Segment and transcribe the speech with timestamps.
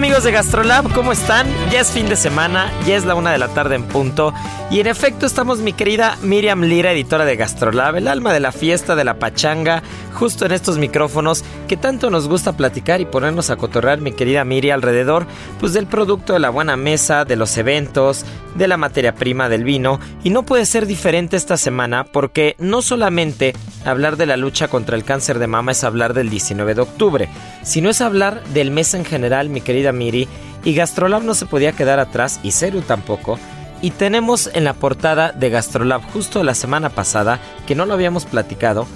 [0.00, 1.46] amigos de Gastrolab, ¿cómo están?
[1.70, 4.32] Ya es fin de semana, ya es la una de la tarde en punto
[4.70, 8.52] y en efecto estamos mi querida Miriam Lira, editora de Gastrolab, el alma de la
[8.52, 9.82] fiesta, de la pachanga,
[10.14, 14.44] justo en estos micrófonos que tanto nos gusta platicar y ponernos a cotorrear mi querida
[14.44, 15.26] Miriam alrededor
[15.58, 19.64] pues del producto de la buena mesa, de los eventos, de la materia prima del
[19.64, 19.98] vino.
[20.22, 23.54] Y no puede ser diferente esta semana porque no solamente
[23.84, 27.28] hablar de la lucha contra el cáncer de mama es hablar del 19 de octubre,
[27.64, 30.28] sino es hablar del mes en general mi querida Miri.
[30.62, 33.36] Y Gastrolab no se podía quedar atrás y Ceru tampoco
[33.82, 38.24] y tenemos en la portada de Gastrolab justo la semana pasada, que no lo habíamos
[38.24, 38.86] platicado,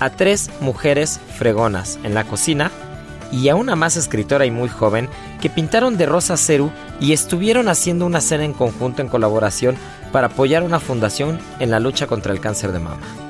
[0.00, 2.70] a tres mujeres fregonas en la cocina
[3.32, 5.08] y a una más escritora y muy joven
[5.40, 9.76] que pintaron de rosa Ceru y estuvieron haciendo una cena en conjunto en colaboración
[10.12, 13.27] para apoyar una fundación en la lucha contra el cáncer de mama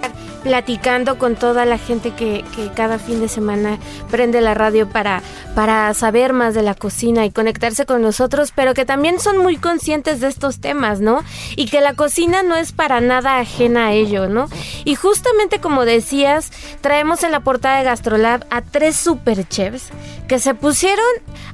[0.48, 3.76] platicando con toda la gente que, que, cada fin de semana
[4.10, 5.22] prende la radio para,
[5.54, 9.58] para saber más de la cocina y conectarse con nosotros, pero que también son muy
[9.58, 11.22] conscientes de estos temas, ¿no?
[11.54, 14.48] Y que la cocina no es para nada ajena a ello, ¿no?
[14.86, 16.50] Y justamente como decías,
[16.80, 19.90] traemos en la portada de Gastrolab a tres super chefs
[20.28, 21.04] que se pusieron,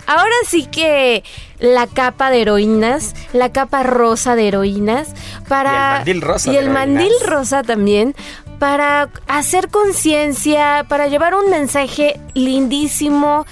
[0.06, 1.24] ahora sí que
[1.58, 5.08] la capa de heroínas, la capa rosa de heroínas,
[5.48, 6.02] para...
[6.04, 6.52] Y el mandil rosa.
[6.52, 8.14] Y el mandil rosa también,
[8.64, 13.44] para hacer conciencia, para llevar un mensaje lindísimo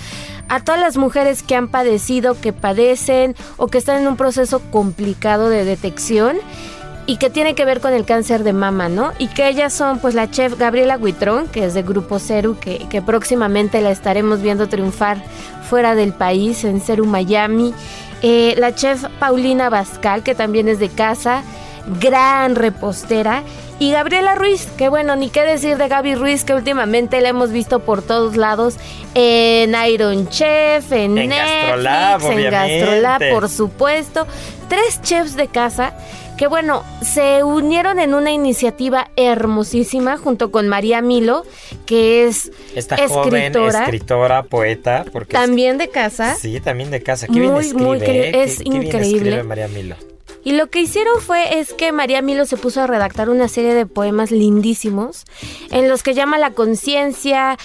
[0.49, 4.63] a todas las mujeres que han padecido, que padecen o que están en un proceso
[4.71, 6.39] complicado de detección
[7.05, 9.13] y que tiene que ver con el cáncer de mama, ¿no?
[9.19, 12.89] Y que ellas son pues la chef Gabriela Huitrón, que es de Grupo Ceru, que,
[12.89, 15.23] que próximamente la estaremos viendo triunfar
[15.69, 17.75] fuera del país, en Ceru Miami.
[18.23, 21.43] Eh, la chef Paulina Bascal, que también es de casa,
[22.01, 23.43] gran repostera.
[23.79, 27.51] Y Gabriela Ruiz, que bueno, ni qué decir de Gaby Ruiz, que últimamente la hemos
[27.51, 28.77] visto por todos lados
[29.15, 32.51] en Iron Chef, en, En Netflix, Gastrolab, en.
[32.51, 34.27] Gastrolab, por supuesto.
[34.69, 35.95] Tres chefs de casa
[36.39, 41.45] que bueno, se unieron en una iniciativa hermosísima junto con María Milo,
[41.87, 46.35] que es Esta joven escritora, escritora, poeta, porque es- también de casa.
[46.37, 47.27] Sí, también de casa.
[47.27, 48.43] Qué bien Muy, escribe, muy ¿eh?
[48.45, 49.17] es Qué- qué bien increíble.
[49.19, 49.97] escribe María Milo.
[50.45, 53.75] Y lo que hicieron fue es que María Milo se puso a redactar una serie
[53.75, 55.25] de poemas lindísimos
[55.71, 57.57] en los que llama la conciencia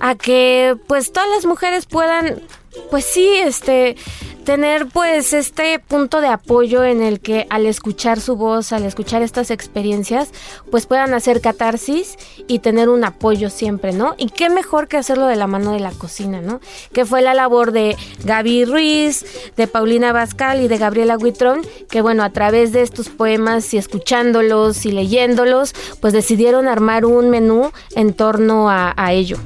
[0.00, 2.42] a que pues todas las mujeres puedan
[2.90, 3.96] pues sí, este
[4.44, 9.22] tener pues este punto de apoyo en el que al escuchar su voz, al escuchar
[9.22, 10.30] estas experiencias,
[10.70, 12.16] pues puedan hacer catarsis
[12.46, 14.14] y tener un apoyo siempre, ¿no?
[14.18, 16.60] Y qué mejor que hacerlo de la mano de la cocina, ¿no?
[16.92, 19.24] Que fue la labor de Gaby Ruiz,
[19.56, 23.78] de Paulina Bascal y de Gabriela Huitrón, que bueno, a través de estos poemas y
[23.78, 29.38] escuchándolos y leyéndolos, pues decidieron armar un menú en torno a, a ello.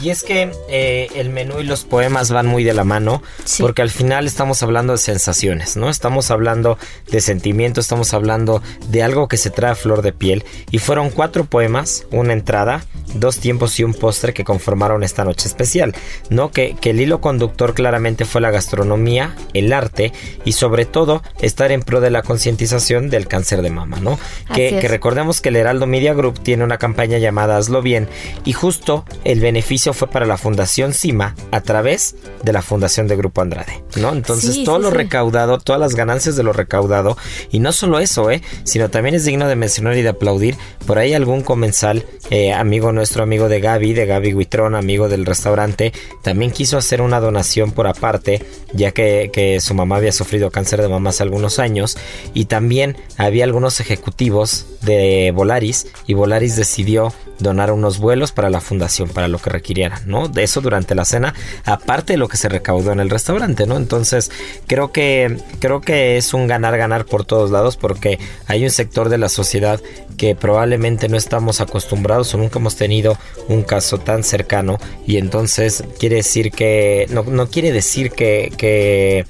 [0.00, 3.62] Y es que eh, el menú y los poemas van muy de la mano, Sí.
[3.62, 5.90] porque al final estamos hablando de sensaciones, ¿no?
[5.90, 6.78] Estamos hablando
[7.10, 10.44] de sentimientos, estamos hablando de algo que se trae a flor de piel.
[10.70, 12.84] Y fueron cuatro poemas, una entrada,
[13.14, 15.94] dos tiempos y un postre que conformaron esta noche especial,
[16.30, 16.50] ¿no?
[16.50, 20.12] Que, que el hilo conductor claramente fue la gastronomía, el arte
[20.44, 24.18] y sobre todo estar en pro de la concientización del cáncer de mama, ¿no?
[24.54, 28.08] Que, que, recordemos que el Heraldo Media Group tiene una campaña llamada Hazlo Bien
[28.44, 33.16] y justo el beneficio fue para la Fundación CIMA a través de la Fundación de
[33.16, 34.12] Grupo Andrade, ¿no?
[34.12, 37.16] Entonces todo lo recaudado, todas las ganancias de lo recaudado
[37.50, 38.42] y no solo eso, ¿eh?
[38.64, 40.56] Sino también es digno de mencionar y de aplaudir
[40.86, 45.24] por ahí algún comensal, eh, amigo nuestro, amigo de Gaby, de Gaby Huitrón, amigo del
[45.24, 45.92] restaurante,
[46.22, 50.82] también quiso hacer una donación por aparte, ya que, que su mamá había sufrido cáncer
[50.82, 51.96] de mama hace algunos años
[52.34, 58.60] y también había algunos ejecutivos de Volaris y Volaris decidió donar unos vuelos para la
[58.60, 60.28] fundación, para lo que requirieran, ¿no?
[60.28, 63.76] De eso durante la cena, aparte de lo que se recaudó en el restaurante, ¿no?
[63.76, 64.30] Entonces,
[64.66, 69.18] creo que, creo que es un ganar-ganar por todos lados porque hay un sector de
[69.18, 69.80] la sociedad
[70.16, 73.16] que probablemente no estamos acostumbrados o nunca hemos tenido
[73.48, 79.26] un caso tan cercano y entonces quiere decir que, no, no quiere decir que, que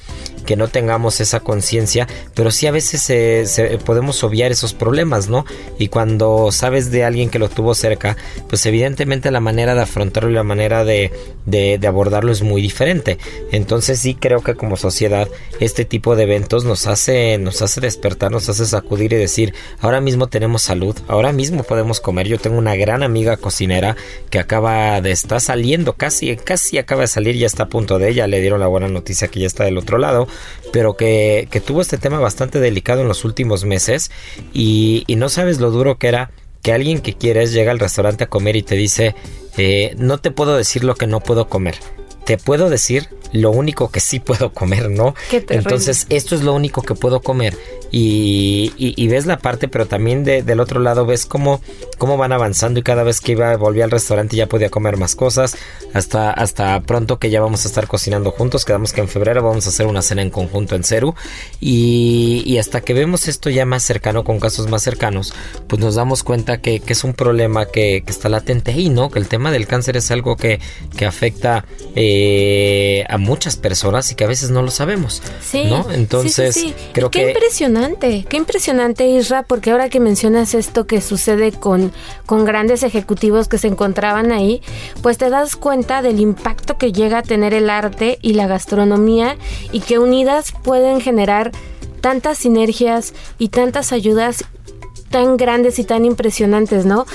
[0.49, 5.45] que no tengamos esa conciencia, pero sí a veces se, podemos obviar esos problemas, ¿no?
[5.79, 8.17] Y cuando sabes de alguien que lo tuvo cerca,
[8.49, 11.13] pues evidentemente la manera de afrontarlo y la manera de,
[11.45, 13.19] de, abordarlo es muy diferente.
[13.53, 15.29] Entonces sí creo que como sociedad
[15.61, 20.01] este tipo de eventos nos hace, nos hace despertar, nos hace sacudir y decir, ahora
[20.01, 22.27] mismo tenemos salud, ahora mismo podemos comer.
[22.27, 23.97] Yo tengo una gran amiga cocinera
[24.31, 28.09] que acaba de estar saliendo, casi, casi acaba de salir, ya está a punto de
[28.09, 30.27] ella, le dieron la buena noticia que ya está del otro lado
[30.73, 34.11] pero que, tuvo este tema bastante delicado en los últimos meses
[34.53, 36.31] y, no sabes lo duro que era
[36.63, 39.15] que alguien que quieres llega al restaurante a comer y te dice,
[39.57, 41.77] eh, no te puedo decir lo que no puedo comer,
[42.25, 45.15] te puedo decir lo único que sí puedo comer, ¿no?
[45.31, 47.57] Entonces, esto es lo único que puedo comer.
[47.91, 51.61] Y, ves la parte, pero también del otro lado ves cómo,
[51.97, 55.15] cómo van avanzando y cada vez que iba, volví al restaurante ya podía comer más
[55.15, 55.57] cosas,
[55.95, 59.67] hasta, hasta pronto que ya vamos a estar cocinando juntos, quedamos que en febrero vamos
[59.67, 61.15] a hacer una cena en conjunto en Ceru
[61.61, 65.33] y, hasta que vemos esto ya más cercano, con casos más cercanos,
[65.67, 69.11] pues nos damos cuenta que, es un problema que, está latente ahí, ¿no?
[69.11, 70.61] Que el tema del cáncer es algo que,
[70.97, 71.65] que afecta
[71.95, 75.91] eh, a muchas personas y que a veces no lo sabemos, sí, ¿no?
[75.91, 77.29] Entonces, creo que...
[77.29, 81.93] impresionante qué impresionante Isra, porque ahora que mencionas esto que sucede con,
[82.27, 84.63] con grandes ejecutivos que se encontraban ahí,
[85.03, 89.37] pues te das cuenta del impacto que llega a tener el arte y la gastronomía
[89.73, 91.53] y que unidas pueden generar
[92.01, 94.45] tantas sinergias y tantas ayudas
[95.11, 97.07] tan grandes y tan impresionantes, ¿no?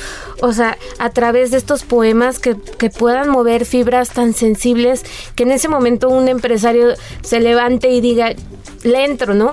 [0.42, 5.04] O sea, a través de estos poemas que, que, puedan mover fibras tan sensibles
[5.36, 8.34] que en ese momento un empresario se levante y diga,
[8.84, 9.52] le entro, ¿no?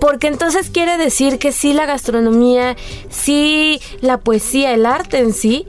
[0.00, 2.76] porque entonces quiere decir que sí la gastronomía,
[3.10, 5.66] sí la poesía, el arte en sí,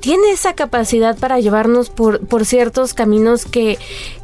[0.00, 3.78] tiene esa capacidad para llevarnos por, por ciertos caminos que,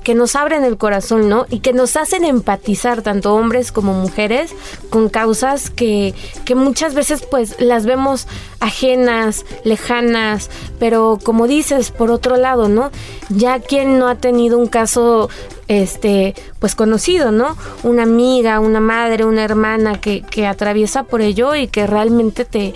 [0.05, 1.47] que nos abren el corazón, ¿no?
[1.51, 4.55] Y que nos hacen empatizar, tanto hombres como mujeres,
[4.91, 6.15] con causas que,
[6.45, 8.29] que muchas veces pues las vemos
[8.61, 12.91] ajenas, lejanas, pero como dices, por otro lado, ¿no?
[13.31, 15.29] Ya quien no ha tenido un caso
[15.67, 17.57] este, pues conocido, ¿no?
[17.83, 22.75] Una amiga, una madre, una hermana que, que atraviesa por ello y que realmente te,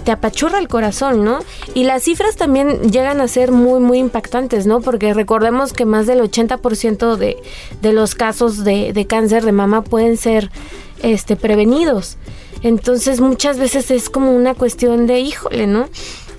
[0.00, 1.40] te apachurra el corazón, ¿no?
[1.74, 4.80] Y las cifras también llegan a ser muy, muy impactantes, ¿no?
[4.80, 7.36] Porque recordemos que más del 80% de,
[7.82, 10.50] de los casos de, de cáncer de mama pueden ser
[11.02, 12.16] este, prevenidos.
[12.62, 15.88] Entonces muchas veces es como una cuestión de, híjole, ¿no?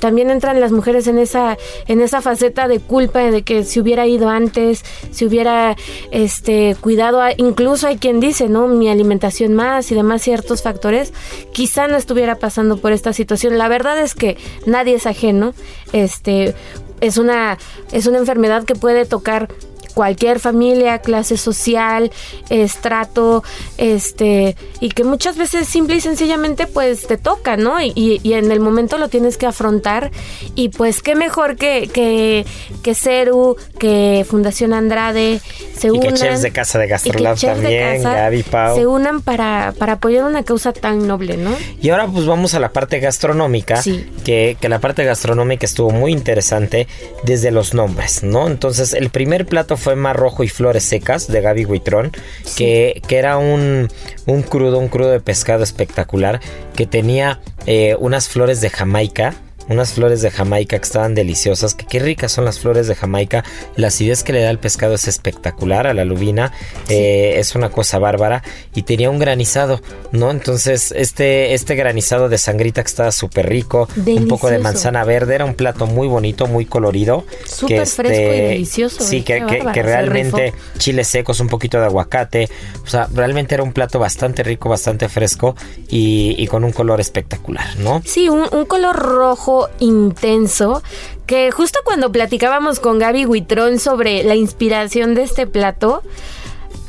[0.02, 1.58] también entran las mujeres en esa
[1.88, 5.78] en esa faceta de culpa de que si hubiera ido antes, si hubiera
[6.10, 8.68] este cuidado, incluso hay quien dice, ¿no?
[8.68, 11.14] Mi alimentación más y demás ciertos factores,
[11.54, 13.58] quizá no estuviera pasando por esta situación.
[13.60, 15.54] La verdad es que nadie es ajeno.
[15.94, 16.56] Este
[17.00, 17.60] es una
[17.92, 19.50] es una enfermedad que puede tocar
[19.92, 22.12] cualquier familia, clase social,
[22.50, 23.44] estrato,
[23.78, 27.82] este, y que muchas veces simple y sencillamente pues te toca, ¿no?
[27.82, 30.12] Y, y, en el momento lo tienes que afrontar
[30.56, 32.46] y pues qué mejor que, que,
[32.84, 35.42] que CERU, que Fundación Andrade
[35.78, 36.02] se y unan.
[36.02, 38.76] Que chefs de Casa de Gastrolab también, Gaby, Pau.
[38.76, 41.56] Se unan para, para apoyar una causa tan noble, ¿no?
[41.82, 43.82] Y ahora pues vamos a la parte gastronómica,
[44.24, 46.88] que, que la parte gastronómica estuvo muy interesante
[47.24, 48.48] desde los nombres, ¿no?
[48.48, 52.12] Entonces el primer plato fue Mar Rojo y Flores Secas de Gaby Huitrón,
[52.56, 53.90] que, que, era un,
[54.26, 56.40] un, crudo, un crudo de pescado espectacular,
[56.76, 59.34] que tenía eh, unas flores de Jamaica
[59.72, 63.44] unas flores de Jamaica que estaban deliciosas, que qué ricas son las flores de Jamaica,
[63.76, 66.52] la acidez que le da el pescado es espectacular a la lubina,
[66.90, 68.44] eh, es una cosa bárbara
[68.76, 70.30] y tenía un granizado, ¿no?
[70.32, 74.62] Entonces este, este granizado de sangrita que estaba súper rico, un poco de Delicioso.
[74.64, 77.26] manzana verde, era un plato muy bonito, muy colorido.
[77.46, 81.86] Súper que, fresco y delicioso, Sí, eh, que, que- realmente chiles secos, un poquito de
[81.86, 82.50] aguacate.
[82.84, 85.56] O sea, realmente era un plato bastante rico, bastante fresco
[85.90, 88.02] y, y con un color espectacular, ¿no?
[88.06, 90.84] Sí, un, un color rojo intenso
[91.26, 96.02] que justo cuando platicábamos con Gaby Huitrón sobre la inspiración de este plato,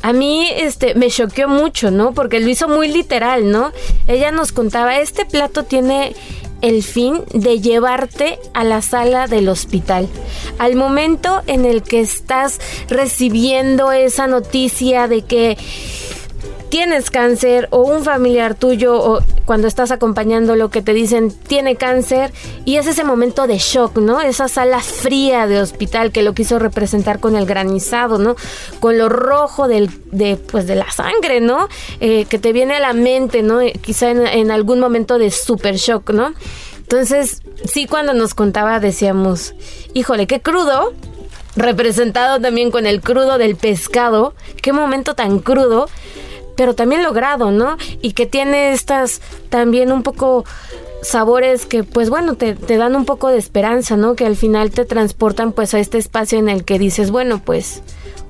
[0.01, 2.13] a mí este me choqueó mucho, ¿no?
[2.13, 3.71] Porque lo hizo muy literal, ¿no?
[4.07, 6.13] Ella nos contaba, este plato tiene
[6.61, 10.07] el fin de llevarte a la sala del hospital.
[10.59, 15.57] Al momento en el que estás recibiendo esa noticia de que
[16.73, 22.33] tienes cáncer o un familiar tuyo o cuando estás acompañándolo que te dicen tiene cáncer
[22.65, 24.21] y es ese momento de shock, ¿no?
[24.21, 28.35] Esa sala fría de hospital que lo quiso representar con el granizado, ¿no?
[28.79, 31.67] Con lo rojo del, de, pues de la sangre, ¿no?
[31.99, 33.61] Eh, que te viene a la mente, ¿no?
[33.61, 36.33] Eh, Quizá en, en algún momento de super shock, ¿no?
[36.79, 39.53] Entonces, sí, cuando nos contaba decíamos,
[39.93, 40.91] híjole, qué crudo,
[41.55, 45.87] representado también con el crudo del pescado, qué momento tan crudo,
[46.55, 47.77] pero también logrado, ¿no?
[48.01, 50.45] Y que tiene estas también un poco
[51.01, 54.15] sabores que pues bueno te, te dan un poco de esperanza, ¿no?
[54.15, 57.81] Que al final te transportan pues a este espacio en el que dices, bueno pues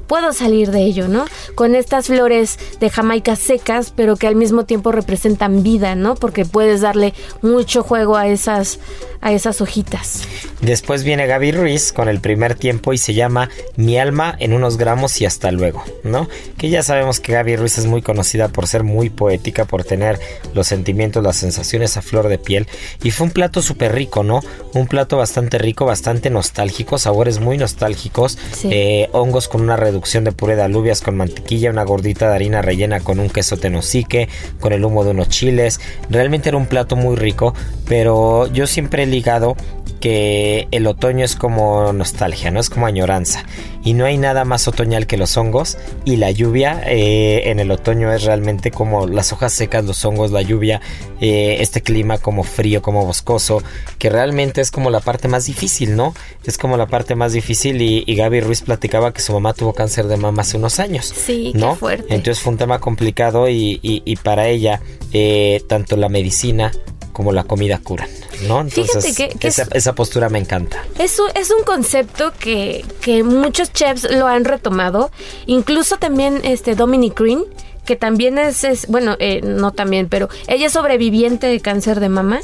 [0.08, 1.26] puedo salir de ello, ¿no?
[1.56, 6.16] Con estas flores de Jamaica secas, pero que al mismo tiempo representan vida, ¿no?
[6.16, 8.80] Porque puedes darle mucho juego a esas
[9.22, 10.28] a esas hojitas.
[10.64, 14.78] Después viene Gaby Ruiz con el primer tiempo y se llama Mi alma en unos
[14.78, 16.30] gramos y hasta luego, ¿no?
[16.58, 20.20] Que ya sabemos que Gaby Ruiz es muy conocida por ser muy poética, por tener
[20.54, 22.68] los sentimientos, las sensaciones a flor de piel.
[23.04, 24.40] Y fue un plato súper rico, ¿no?
[24.74, 28.38] Un plato bastante rico, bastante nostálgico, sabores muy nostálgicos.
[28.54, 28.70] Sí.
[28.72, 32.62] eh, hongos con una reducción de puré de alubias con mantequilla, una gordita de harina
[32.62, 34.30] rellena con un queso tenosique,
[34.62, 35.82] con el humo de unos chiles.
[36.10, 37.54] Realmente era un plato muy rico,
[37.86, 39.58] pero yo siempre he ligado
[40.04, 43.46] que el otoño es como nostalgia, no es como añoranza.
[43.84, 45.78] Y no hay nada más otoñal que los hongos.
[46.06, 50.32] Y la lluvia eh, en el otoño es realmente como las hojas secas, los hongos,
[50.32, 50.80] la lluvia,
[51.20, 53.62] eh, este clima como frío, como boscoso,
[53.98, 56.14] que realmente es como la parte más difícil, ¿no?
[56.46, 57.82] Es como la parte más difícil.
[57.82, 61.14] Y, y Gaby Ruiz platicaba que su mamá tuvo cáncer de mama hace unos años.
[61.16, 61.76] Sí, qué ¿no?
[61.76, 62.14] fuerte.
[62.16, 64.82] Entonces fue un tema complicado y, y- y para ella,
[65.12, 66.72] eh, tanto la medicina
[67.14, 68.10] como la comida curan,
[68.48, 68.60] ¿no?
[68.62, 70.84] Entonces, Fíjate que- que esa, es- esa postura me encanta.
[71.00, 75.12] Es un, es un concepto que, que muchos chefs lo han retomado,
[75.46, 77.46] incluso también este Dominic Green,
[77.86, 82.10] que también es, es- bueno, eh, no también, pero ella es sobreviviente de cáncer de
[82.10, 82.42] mama.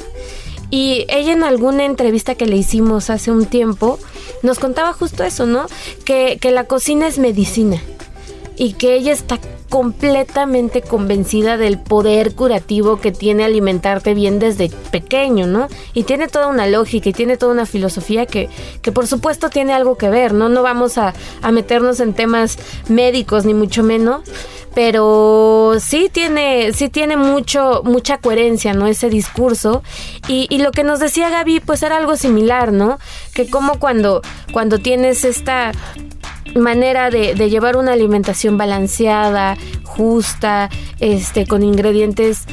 [0.71, 3.97] Y ella en alguna entrevista que le hicimos hace un tiempo
[4.43, 5.65] nos contaba justo eso, ¿no?
[6.05, 7.81] Que, que la cocina es medicina
[8.55, 15.47] y que ella está completamente convencida del poder curativo que tiene alimentarte bien desde pequeño,
[15.47, 15.67] ¿no?
[15.93, 18.49] Y tiene toda una lógica y tiene toda una filosofía que,
[18.81, 20.49] que por supuesto tiene algo que ver, ¿no?
[20.49, 22.57] No vamos a, a meternos en temas
[22.89, 24.21] médicos ni mucho menos,
[24.81, 28.88] pero sí tiene, sí tiene mucho, mucha coherencia, ¿no?
[28.88, 29.83] Ese discurso.
[30.29, 32.98] Y, y lo que nos decía Gaby, pues era algo similar, ¿no?
[33.33, 34.21] Que como cuando,
[34.53, 35.74] cuando tienes esta
[36.55, 40.69] manera de, de llevar una alimentación balanceada, justa,
[41.01, 42.45] este, con ingredientes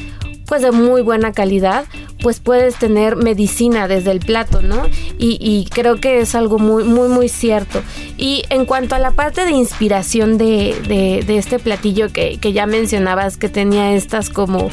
[0.47, 1.85] pues de muy buena calidad,
[2.23, 4.85] pues puedes tener medicina desde el plato, ¿no?
[5.19, 7.81] Y, y creo que es algo muy, muy, muy cierto.
[8.17, 12.53] Y en cuanto a la parte de inspiración de, de- de este platillo que, que
[12.53, 14.69] ya mencionabas, que tenía estas como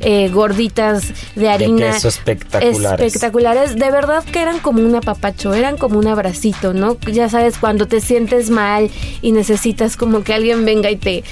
[0.00, 3.06] eh, gorditas de harina queso espectaculares.
[3.06, 6.96] espectaculares, de verdad que eran como un apapacho, eran como un abracito, ¿no?
[7.12, 8.90] Ya sabes, cuando te sientes mal
[9.22, 11.24] y necesitas como que alguien venga y te,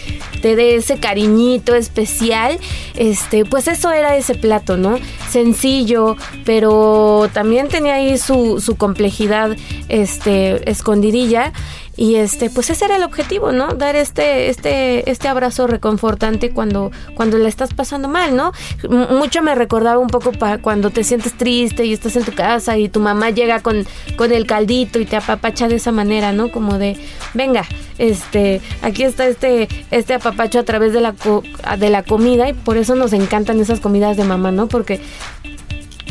[0.42, 2.58] te dé ese cariñito especial,
[2.96, 4.98] este, pues eso era ese plato, ¿no?
[5.30, 9.56] Sencillo, pero también tenía ahí su, su complejidad,
[9.88, 11.52] este, escondidilla.
[11.98, 13.68] Y este, pues ese era el objetivo, ¿no?
[13.68, 18.52] Dar este, este, este abrazo reconfortante cuando, cuando la estás pasando mal, ¿no?
[18.90, 22.90] Mucho me recordaba un poco cuando te sientes triste y estás en tu casa y
[22.90, 23.86] tu mamá llega con,
[24.16, 26.50] con el caldito y te apapacha de esa manera, ¿no?
[26.52, 26.98] Como de,
[27.32, 27.64] venga,
[27.96, 31.44] este, aquí está este, este apapacho a través de la, co-
[31.78, 34.66] de la comida y por eso nos encantan esas comidas de mamá, ¿no?
[34.68, 35.00] Porque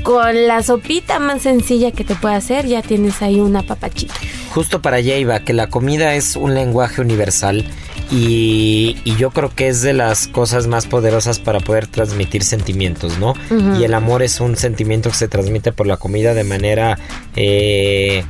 [0.04, 4.14] con la sopita más sencilla que te puede hacer ya tienes ahí una papachita.
[4.56, 7.66] Justo para allá iba, que la comida es un lenguaje universal
[8.10, 13.20] y, y yo creo que es de las cosas más poderosas para poder transmitir sentimientos,
[13.20, 13.34] ¿no?
[13.78, 16.98] Y el amor es un sentimiento que se transmite por la comida de manera...
[17.36, 18.24] Eh,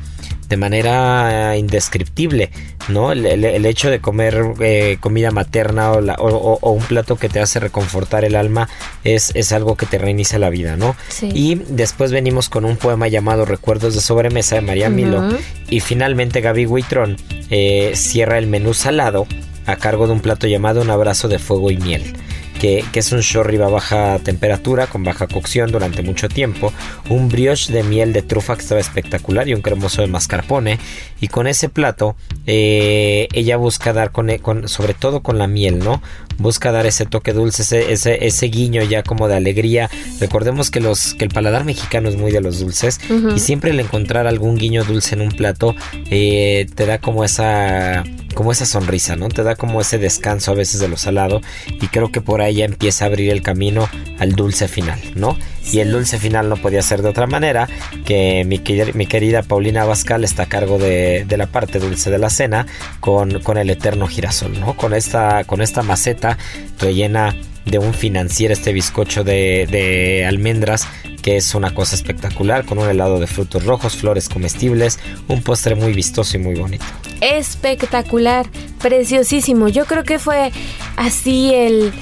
[0.48, 2.50] de manera indescriptible,
[2.88, 3.12] ¿no?
[3.12, 8.24] El, hecho de comer eh, comida materna o, o, un plato que te hace reconfortar
[8.24, 8.68] el alma
[9.04, 10.96] es, es algo que te reinicia la vida, ¿no?
[11.22, 15.28] Y después venimos con un poema llamado Recuerdos de sobremesa de María Milo
[15.68, 17.16] y finalmente Gaby Huitrón
[17.50, 19.26] eh, cierra el menú salado
[19.66, 22.16] a cargo de un plato llamado Un abrazo de fuego y miel
[22.58, 26.72] que, es un shorry a baja temperatura, con baja cocción durante mucho tiempo,
[27.08, 30.78] un brioche de miel de trufa que estaba espectacular y un cremoso de mascarpone.
[31.20, 35.78] Y con ese plato, eh, ella busca dar con, con, sobre todo con la miel,
[35.78, 36.02] ¿no?
[36.38, 39.90] Busca dar ese toque dulce, ese, ese, ese, guiño ya como de alegría.
[40.20, 43.00] Recordemos que, los, que el paladar mexicano es muy de los dulces
[43.34, 45.74] y siempre el encontrar algún guiño dulce en un plato
[46.10, 49.28] eh, te da como esa como esa sonrisa, ¿no?
[49.28, 52.56] Te da como ese descanso a veces de lo salado y creo que por ahí
[52.56, 53.88] ya empieza a abrir el camino
[54.18, 55.38] al dulce final, ¿no?
[55.72, 57.68] Y el dulce final no podía ser de otra manera
[58.04, 58.62] que mi,
[58.94, 62.66] mi querida Paulina Abascal está a cargo de, la parte dulce de la cena
[63.00, 64.76] con, con el eterno girasol, ¿no?
[64.76, 66.38] Con esta, con esta maceta
[66.78, 70.86] rellena de un financiero este bizcocho de, de, almendras
[71.20, 75.74] que es una cosa espectacular con un helado de frutos rojos, flores comestibles, un postre
[75.74, 76.84] muy vistoso y muy bonito.
[77.20, 78.46] Espectacular,
[78.80, 79.66] preciosísimo.
[79.66, 80.52] Yo creo que fue
[80.96, 81.92] así el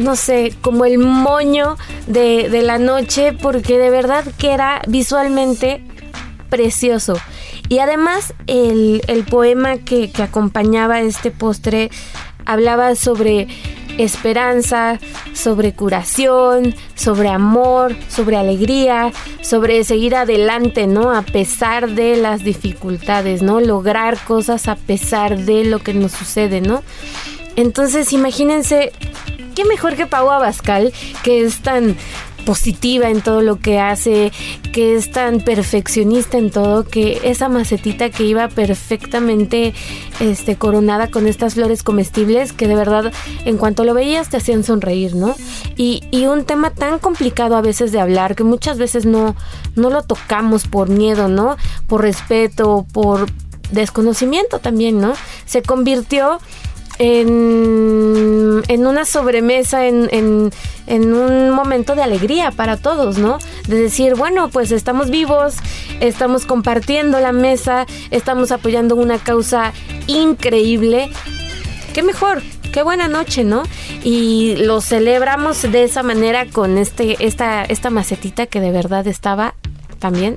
[0.00, 1.76] no sé, como el moño
[2.06, 5.84] de, de, la noche, porque de verdad que era visualmente
[6.48, 7.14] precioso.
[7.68, 11.90] Y además el, el poema que, que acompañaba este postre
[12.46, 13.46] hablaba sobre
[13.98, 14.98] esperanza,
[15.34, 21.14] sobre curación, sobre amor, sobre alegría, sobre seguir adelante, ¿no?
[21.14, 23.60] A pesar de las dificultades, ¿no?
[23.60, 26.82] Lograr cosas a pesar de lo que nos sucede, ¿no?
[27.56, 28.92] Entonces, imagínense
[29.60, 30.90] qué mejor que Pau Abascal,
[31.22, 31.94] que es tan
[32.46, 34.32] positiva en todo lo que hace,
[34.72, 39.74] que es tan perfeccionista en todo, que esa macetita que iba perfectamente
[40.18, 43.12] este, coronada con estas flores comestibles, que de verdad
[43.44, 45.34] en cuanto lo veías te hacían sonreír, ¿no?
[45.76, 49.36] Y, y un tema tan complicado a veces de hablar, que muchas veces no,
[49.76, 51.58] no lo tocamos por miedo, ¿no?
[51.86, 53.26] Por respeto, por
[53.72, 55.12] desconocimiento también, ¿no?
[55.44, 56.40] Se convirtió
[57.00, 60.50] en, en una sobremesa, en, en,
[60.86, 63.38] en, un momento de alegría para todos, ¿no?
[63.66, 65.56] De decir, bueno, pues estamos vivos,
[66.00, 69.72] estamos compartiendo la mesa, estamos apoyando una causa
[70.08, 71.10] increíble.
[71.94, 72.42] ¿Qué mejor?
[72.70, 73.62] Qué buena noche, ¿no?
[74.04, 79.54] Y lo celebramos de esa manera con este, esta, esta macetita que de verdad estaba
[79.98, 80.36] también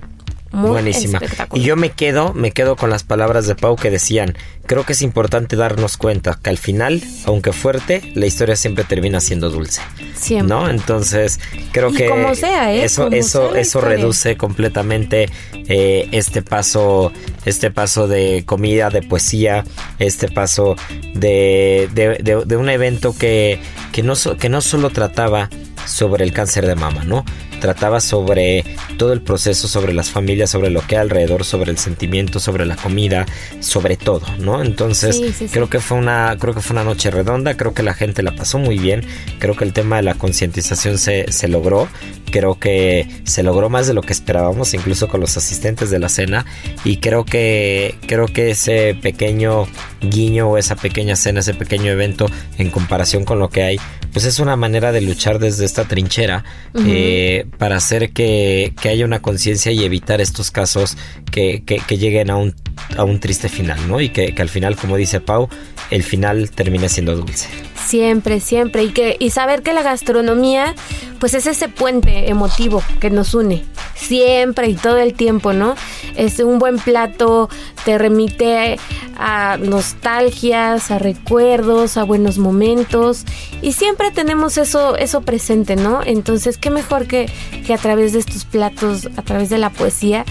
[0.53, 1.19] Buenísima.
[1.53, 4.37] Y yo me quedo, me quedo con las palabras de Pau que decían,
[4.67, 9.19] creo que es importante darnos cuenta que al final, aunque fuerte, la historia siempre termina
[9.19, 9.81] siendo dulce.
[10.15, 10.55] Siempre.
[10.55, 10.69] ¿No?
[10.69, 11.39] Entonces,
[11.71, 12.83] creo que como sea, ¿eh?
[12.83, 15.27] eso, eso, eso reduce completamente
[15.67, 17.11] eh, este paso,
[17.45, 19.63] este paso de comida, de poesía,
[19.97, 20.75] este paso
[21.15, 23.59] de, de, de, un evento que,
[23.91, 25.49] que, no, que no solo trataba
[25.87, 27.25] sobre el cáncer de mama, ¿no?
[27.63, 28.65] Trataba sobre
[28.97, 32.65] todo el proceso, sobre las familias, sobre lo que hay alrededor, sobre el sentimiento, sobre
[32.65, 33.25] la comida,
[33.61, 34.61] sobre todo, ¿no?
[34.61, 38.21] Entonces, creo que fue una creo que fue una noche redonda, creo que la gente
[38.21, 39.05] la pasó muy bien,
[39.39, 41.87] creo que el tema de la concientización se, se logró,
[42.33, 46.09] creo que se logró más de lo que esperábamos, incluso con los asistentes de la
[46.09, 46.45] cena,
[46.83, 49.67] y creo que creo que ese pequeño
[50.01, 52.25] guiño o esa pequeña cena, ese pequeño evento
[52.57, 53.79] en comparación con lo que hay,
[54.13, 56.43] pues es una manera de luchar desde esta trinchera
[56.85, 60.97] eh, para hacer que, haya una conciencia y evitar estos casos
[61.31, 62.55] que, que, lleguen a un,
[62.97, 64.01] a un triste final, ¿no?
[64.01, 65.49] Y que, que al final, como dice Pau,
[65.89, 67.49] el final termine siendo dulce.
[67.85, 68.83] Siempre, siempre.
[68.83, 70.73] Y, que, y saber que la gastronomía,
[71.19, 73.65] pues es ese puente emotivo que nos une.
[73.95, 75.75] Siempre y todo el tiempo, ¿no?
[76.15, 77.49] Es un buen plato,
[77.85, 78.77] te remite
[79.17, 83.25] a nostalgias, a recuerdos, a buenos momentos.
[83.61, 86.01] Y siempre tenemos eso, eso presente, ¿no?
[86.03, 87.29] Entonces, qué mejor que,
[87.65, 90.25] que a través de estos platos, a través de la poesía,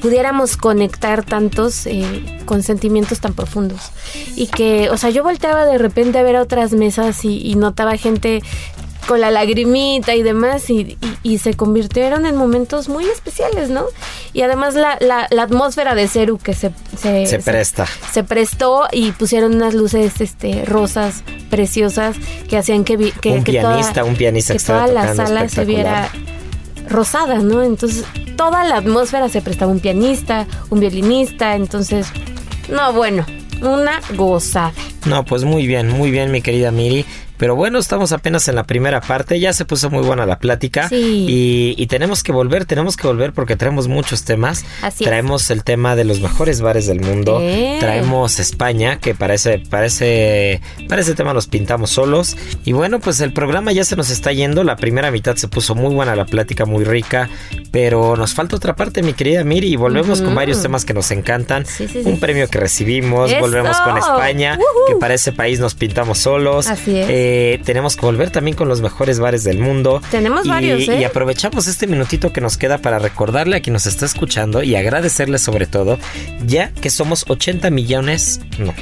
[0.00, 3.90] pudiéramos conectar tantos eh, con sentimientos tan profundos.
[4.36, 8.42] Y que, o sea, yo volteaba de repente a ver otras mesas y, notaba gente
[9.08, 10.96] con la lagrimita y demás y,
[11.38, 13.84] se convirtieron en momentos muy especiales, ¿no?
[14.32, 17.86] Y además la, la, atmósfera de Ceru que se, se, presta.
[18.12, 22.16] Se, prestó y pusieron unas luces este, rosas preciosas
[22.48, 26.10] que hacían que, que, un pianista, toda, un pianista que toda la sala se viera
[26.88, 27.62] rosada, ¿no?
[27.62, 28.04] Entonces
[28.36, 32.06] toda la atmósfera se prestaba un pianista, un violinista, entonces,
[32.70, 33.26] no, bueno,
[33.62, 34.72] una gozada.
[35.06, 37.04] No, pues muy bien, muy bien, mi querida Miri.
[37.38, 40.88] Pero bueno, estamos apenas en la primera parte, ya se puso muy buena la plática
[40.88, 41.26] Sí.
[41.28, 44.64] y, y tenemos que volver, tenemos que volver porque traemos muchos temas.
[44.82, 45.08] Así es.
[45.08, 47.76] traemos el tema de los mejores bares del mundo, Eh.
[47.80, 50.60] traemos España, que para ese, para, ese,
[51.16, 52.36] tema nos pintamos solos.
[52.64, 55.74] Y bueno, pues el programa ya se nos está yendo, la primera mitad se puso
[55.74, 57.28] muy buena la plática, muy rica,
[57.70, 61.10] pero nos falta otra parte, mi querida Miri, y volvemos con varios temas que nos
[61.10, 61.64] encantan.
[61.66, 62.08] Sí, sí, sí.
[62.08, 63.40] Un premio que recibimos, ¡Eso!
[63.40, 66.66] volvemos con España, que para ese país nos pintamos solos.
[66.66, 67.08] Así es.
[67.08, 67.27] Eh,
[67.64, 70.00] tenemos que volver también con los mejores bares del mundo.
[70.10, 71.00] Tenemos Y- varios, ¿eh?
[71.00, 74.76] Y aprovechamos este minutito que nos queda para recordarle a quien nos está escuchando y
[74.76, 75.98] agradecerle sobre todo,
[76.46, 78.74] ya que somos 80 millones, no.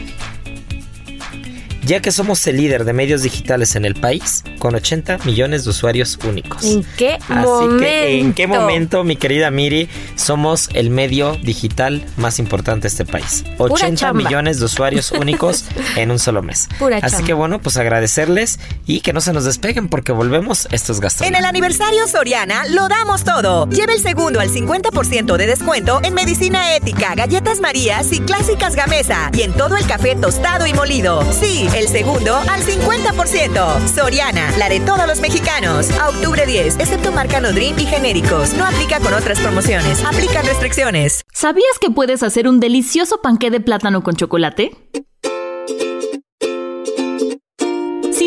[1.87, 5.71] Ya que somos el líder de medios digitales en el país, con 80 millones de
[5.71, 6.65] usuarios únicos.
[6.65, 7.79] ¿En qué Así momento?
[7.79, 13.05] que, ¿en qué momento, mi querida Miri, somos el medio digital más importante de este
[13.05, 13.45] país?
[13.59, 14.21] 80 chamba.
[14.25, 15.65] millones de usuarios únicos
[15.97, 16.69] en un solo mes.
[16.77, 17.27] Pura Así chamba.
[17.29, 21.25] que bueno, pues agradecerles y que no se nos despeguen porque volvemos estos gastos.
[21.25, 23.69] En el aniversario Soriana lo damos todo.
[23.71, 29.31] Lleva el segundo al 50% de descuento en medicina ética, galletas Marías y clásicas Gamesa.
[29.35, 31.23] Y en todo el café tostado y molido.
[31.33, 33.89] Sí, el segundo al 50%.
[33.89, 35.91] Soriana, la de todos los mexicanos.
[36.01, 38.55] A octubre 10, excepto marca Nodrim y genéricos.
[38.55, 40.03] No aplica con otras promociones.
[40.05, 41.25] Aplican restricciones.
[41.33, 44.73] ¿Sabías que puedes hacer un delicioso panqué de plátano con chocolate?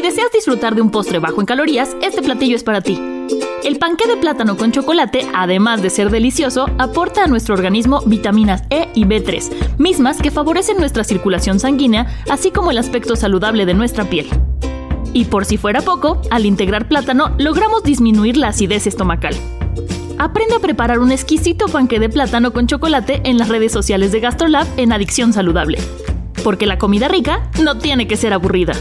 [0.09, 2.99] Deseas disfrutar de un postre bajo en calorías, este platillo es para ti.
[3.63, 8.63] El panqué de plátano con chocolate, además de ser delicioso, aporta a nuestro organismo vitaminas
[8.71, 13.75] E y B3, mismas que favorecen nuestra circulación sanguínea, así como el aspecto saludable de
[13.75, 14.27] nuestra piel.
[15.13, 19.35] Y por si fuera poco, al integrar plátano logramos disminuir la acidez estomacal.
[20.17, 24.21] Aprende a preparar un exquisito panqué de plátano con chocolate en las redes sociales de
[24.21, 25.77] GastroLab en Adicción Saludable.
[26.43, 28.73] Porque la comida rica no tiene que ser aburrida.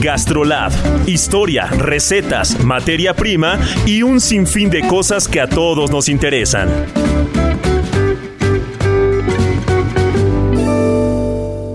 [0.00, 0.72] Gastrolab.
[1.06, 6.68] Historia, recetas, materia prima y un sinfín de cosas que a todos nos interesan.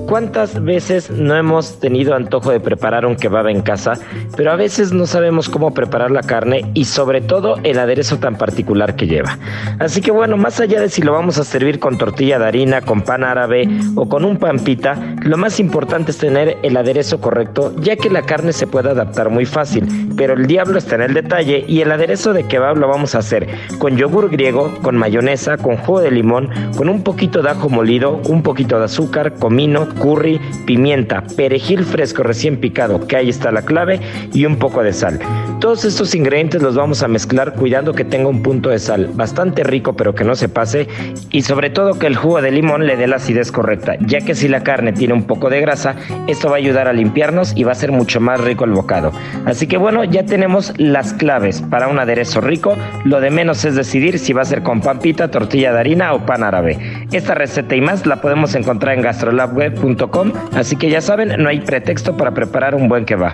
[0.07, 3.93] ¿Cuántas veces no hemos tenido antojo de preparar un kebab en casa,
[4.35, 8.37] pero a veces no sabemos cómo preparar la carne y sobre todo el aderezo tan
[8.37, 9.37] particular que lleva?
[9.79, 12.81] Así que bueno, más allá de si lo vamos a servir con tortilla de harina,
[12.81, 17.19] con pan árabe o con un pan pita, lo más importante es tener el aderezo
[17.19, 21.03] correcto, ya que la carne se puede adaptar muy fácil, pero el diablo está en
[21.03, 24.97] el detalle y el aderezo de kebab lo vamos a hacer con yogur griego, con
[24.97, 29.33] mayonesa, con jugo de limón, con un poquito de ajo molido, un poquito de azúcar,
[29.35, 33.99] comino, curry, pimienta, perejil fresco recién picado, que ahí está la clave,
[34.33, 35.19] y un poco de sal.
[35.59, 39.63] Todos estos ingredientes los vamos a mezclar cuidando que tenga un punto de sal bastante
[39.63, 40.88] rico pero que no se pase
[41.31, 44.36] y sobre todo que el jugo de limón le dé la acidez correcta, ya que
[44.36, 45.95] si la carne tiene un poco de grasa,
[46.27, 49.12] esto va a ayudar a limpiarnos y va a ser mucho más rico el bocado.
[49.45, 53.75] Así que bueno, ya tenemos las claves para un aderezo rico, lo de menos es
[53.75, 57.07] decidir si va a ser con pampita, tortilla de harina o pan árabe.
[57.12, 61.62] Esta receta y más la podemos encontrar en gastrolabweb.com, así que ya saben, no hay
[61.62, 63.33] pretexto para preparar un buen kebab.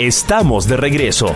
[0.00, 1.34] Estamos de regreso.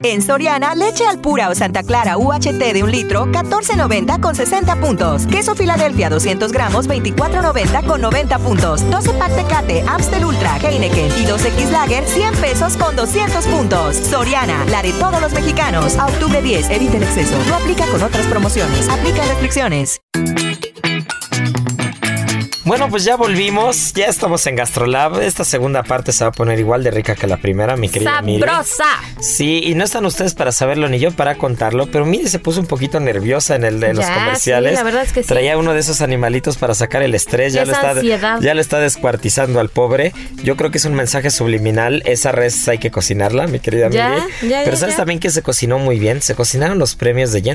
[0.00, 5.26] En Soriana, leche Alpura o Santa Clara UHT de un litro, 14.90 con 60 puntos.
[5.26, 8.88] Queso Filadelfia 200 gramos, 24.90 con 90 puntos.
[8.88, 13.96] 12 pack Tecate, Amstel Ultra, Heineken y 2X Lager, 100 pesos con 200 puntos.
[13.96, 15.96] Soriana, la de todos los mexicanos.
[15.96, 17.36] A octubre 10, evita el exceso.
[17.48, 18.88] No aplica con otras promociones.
[18.88, 20.00] Aplica restricciones.
[22.68, 25.22] Bueno, pues ya volvimos, ya estamos en Gastrolab.
[25.22, 28.20] Esta segunda parte se va a poner igual de rica que la primera, mi querida
[28.20, 28.40] Miri.
[28.42, 28.84] ¡Sabrosa!
[29.20, 32.60] Sí, y no están ustedes para saberlo ni yo para contarlo, pero Miri se puso
[32.60, 34.72] un poquito nerviosa en el de los comerciales.
[34.72, 35.28] sí, la verdad es que sí.
[35.28, 38.38] Traía uno de esos animalitos para sacar el estrés, ya lo está ansiedad.
[38.42, 40.12] ya lo está descuartizando al pobre.
[40.44, 44.10] Yo creo que es un mensaje subliminal, esa res hay que cocinarla, mi querida Ya,
[44.10, 44.50] Miri.
[44.50, 44.98] ya, pero ya, sabes ya.
[44.98, 47.54] también que se cocinó muy bien, se cocinaron los premios de Jen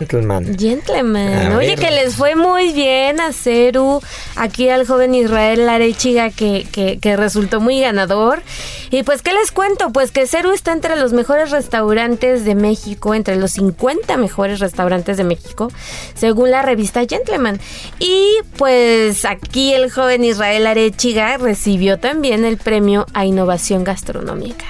[0.00, 0.56] Gentleman.
[0.58, 1.52] Gentleman.
[1.52, 4.00] A Oye, que les fue muy bien a Ceru,
[4.34, 8.42] aquí al joven Israel Arechiga, que, que, que resultó muy ganador.
[8.90, 9.92] Y pues, ¿qué les cuento?
[9.92, 15.18] Pues que Ceru está entre los mejores restaurantes de México, entre los 50 mejores restaurantes
[15.18, 15.70] de México,
[16.14, 17.60] según la revista Gentleman.
[17.98, 24.64] Y pues aquí el joven Israel Arechiga recibió también el premio a innovación gastronómica.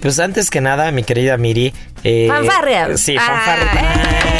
[0.00, 1.72] Pues antes que nada, mi querida Miri.
[2.04, 2.96] Eh, Fanfarria.
[2.96, 3.92] Sí, Ah, fanfarria.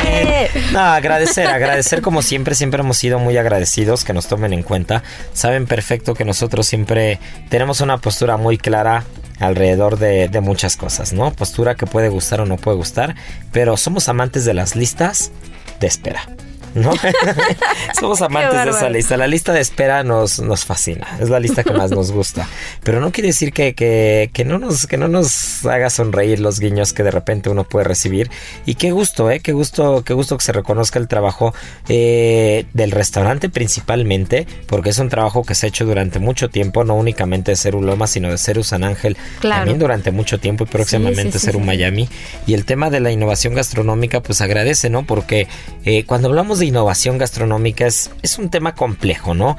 [0.05, 0.51] eh.
[0.73, 5.03] No, agradecer, agradecer como siempre, siempre hemos sido muy agradecidos que nos tomen en cuenta.
[5.33, 9.05] Saben perfecto que nosotros siempre tenemos una postura muy clara
[9.41, 11.33] alrededor de, de muchas cosas, ¿no?
[11.33, 13.15] Postura que puede gustar o no puede gustar,
[13.53, 15.31] pero somos amantes de las listas
[15.81, 16.23] de espera.
[16.75, 16.93] ¿No?
[18.01, 19.17] Somos amantes de esa lista.
[19.17, 21.07] La lista de espera nos, nos fascina.
[21.21, 22.49] Es la lista que más nos gusta.
[22.83, 26.61] Pero no quiere decir que, que, que no nos, que no nos haga sonreír los
[26.61, 28.31] guiños que de repente uno puede recibir.
[28.67, 29.41] Y qué gusto, ¿eh?
[29.41, 31.55] Qué gusto, qué gusto que se reconozca el trabajo
[31.89, 36.85] eh, del restaurante principalmente, porque es un trabajo que se ha hecho durante mucho tiempo,
[36.85, 39.17] no únicamente de Ceru Loma, sino de Ceru San Ángel.
[39.41, 39.61] Claro.
[39.61, 41.65] También durante mucho tiempo y próximamente Sí, sí, sí, Ceru sí.
[41.65, 42.09] Miami.
[42.47, 45.05] Y el tema de la innovación gastronómica, pues agradece, ¿no?
[45.05, 45.49] Porque
[45.85, 49.57] eh, cuando hablamos de innovación gastronómica es, un tema complejo, ¿no?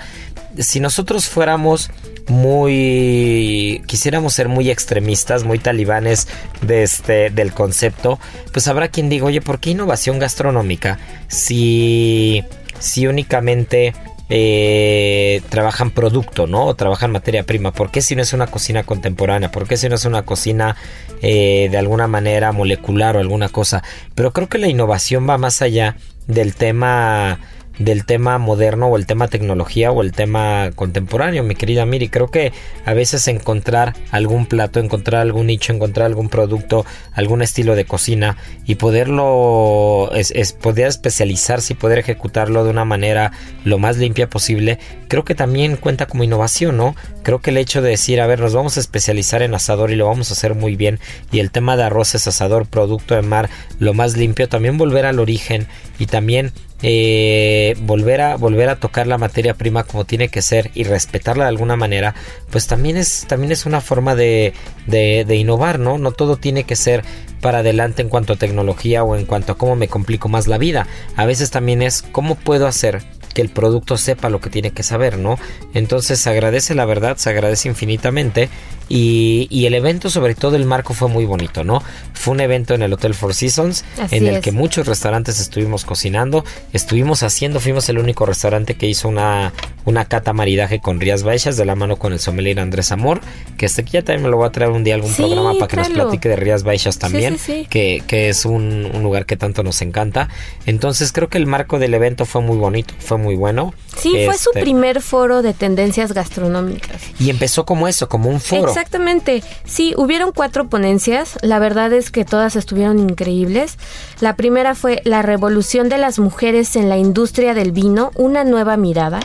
[0.57, 1.89] Si nosotros fuéramos
[2.27, 6.27] muy quisiéramos ser muy extremistas, muy talibanes
[6.61, 8.19] de este del concepto,
[8.51, 12.43] pues habrá quien diga, "Oye, ¿por qué innovación gastronómica si
[12.79, 13.93] si únicamente
[14.29, 16.65] eh, trabajan producto, ¿no?
[16.65, 17.71] O trabajan materia prima.
[17.71, 19.51] ¿Por qué si no es una cocina contemporánea?
[19.51, 20.75] ¿Por qué si no es una cocina
[21.21, 23.83] eh, de alguna manera molecular o alguna cosa?
[24.15, 27.39] Pero creo que la innovación va más allá del tema
[27.79, 32.09] del tema moderno o el tema tecnología o el tema contemporáneo, mi querida Miri.
[32.09, 32.53] Creo que
[32.85, 38.37] a veces encontrar algún plato, encontrar algún nicho, encontrar algún producto, algún estilo de cocina
[38.65, 43.31] y poderlo, es, poder especializarse y poder ejecutarlo de una manera
[43.63, 46.95] lo más limpia posible, creo que también cuenta como innovación, ¿no?
[47.23, 49.95] Creo que el hecho de decir, a ver, nos vamos a especializar en asador y
[49.95, 50.99] lo vamos a hacer muy bien
[51.31, 55.05] y el tema de arroz es asador, producto de mar, lo más limpio, también volver
[55.05, 55.67] al origen
[55.99, 56.51] y también
[56.83, 61.45] eh, volver a volver a tocar la materia prima como tiene que ser y respetarla
[61.45, 62.13] de alguna manera
[62.51, 64.53] pues también es también es una forma de,
[64.85, 67.03] de, de innovar no no todo tiene que ser
[67.39, 70.57] para adelante en cuanto a tecnología o en cuanto a cómo me complico más la
[70.57, 73.01] vida a veces también es cómo puedo hacer
[73.33, 75.39] que el producto sepa lo que tiene que saber, ¿no?
[75.73, 78.49] Entonces se agradece la verdad, se agradece infinitamente
[78.95, 81.81] y, y el evento, sobre todo el marco, fue muy bonito, ¿no?
[82.13, 84.41] Fue un evento en el Hotel Four Seasons Así en el es.
[84.41, 89.51] que muchos restaurantes estuvimos cocinando, estuvimos haciendo, fuimos el único restaurante que hizo una,
[89.85, 93.19] una cata maridaje con Rías Baixas de la mano con el sommelier Andrés Amor,
[93.57, 95.53] que este aquí ya también me lo voy a traer un día algún Sí, programa
[95.55, 97.67] para que nos platique de Rías Baixas también, sí, sí.
[97.69, 100.29] Que, que es un, un lugar que tanto nos encanta.
[100.67, 103.73] Entonces creo que el marco del evento fue muy bonito, fue muy bueno.
[103.97, 107.01] Sí, fue su Este, primer foro de tendencias gastronómicas.
[107.19, 108.73] Y empezó como eso, como un foro.
[108.87, 109.41] Exactamente.
[109.63, 111.37] Sí, hubieron cuatro ponencias.
[111.41, 113.77] La verdad es que todas estuvieron increíbles.
[114.19, 118.75] La primera fue La revolución de las mujeres en la industria del vino, una nueva
[118.75, 119.21] mirada.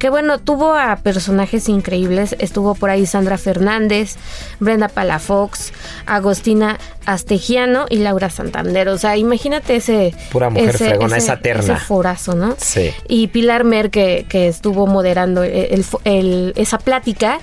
[0.00, 2.34] Que bueno, tuvo a personajes increíbles.
[2.40, 4.16] Estuvo por ahí Sandra Fernández,
[4.60, 5.72] Brenda Palafox,
[6.04, 8.88] Agostina Astegiano y Laura Santander.
[8.88, 10.14] O sea, imagínate ese.
[10.32, 11.62] Pura mujer fregona, esa terna.
[11.62, 12.56] Ese forazo, ¿no?
[12.58, 12.90] Sí.
[13.08, 17.38] y Pilar Mer que, que estuvo moderando el- el- el- esa plática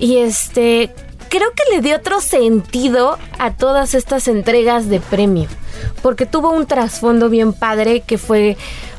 [0.00, 0.90] y este
[1.28, 5.48] creo que le dio otro sentido a todas estas entregas de premio
[6.02, 8.56] porque tuvo un trasfondo bien padre que fue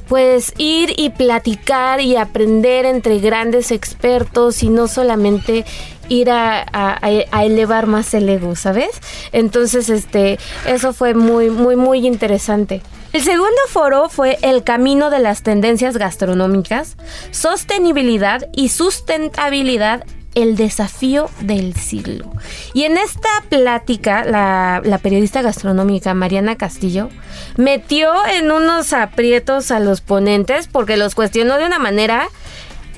[0.07, 5.63] pues ir y platicar y aprender entre grandes expertos y no solamente
[6.09, 8.89] ir a, a- elevar más el ego, ¿sabes?
[9.31, 10.37] Entonces, este,
[10.67, 12.81] eso fue muy, muy, muy interesante.
[13.13, 16.97] El segundo foro fue El camino de las tendencias gastronómicas,
[17.31, 20.03] sostenibilidad y sustentabilidad
[20.35, 22.31] el desafío del siglo.
[22.73, 27.09] Y en esta plática, la, periodista gastronómica Mariana Castillo
[27.57, 32.29] metió en unos aprietos a los ponentes porque los cuestionó de una manera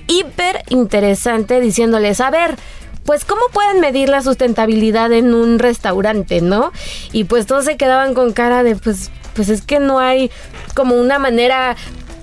[0.08, 2.56] hiper interesante diciéndoles, a ver,
[3.06, 6.72] pues cómo pueden medir la sustentabilidad en un restaurante, ¿no?
[7.12, 10.32] Y pues todos se quedaban con cara de, pues, pues es que no hay
[10.76, 11.76] como una manera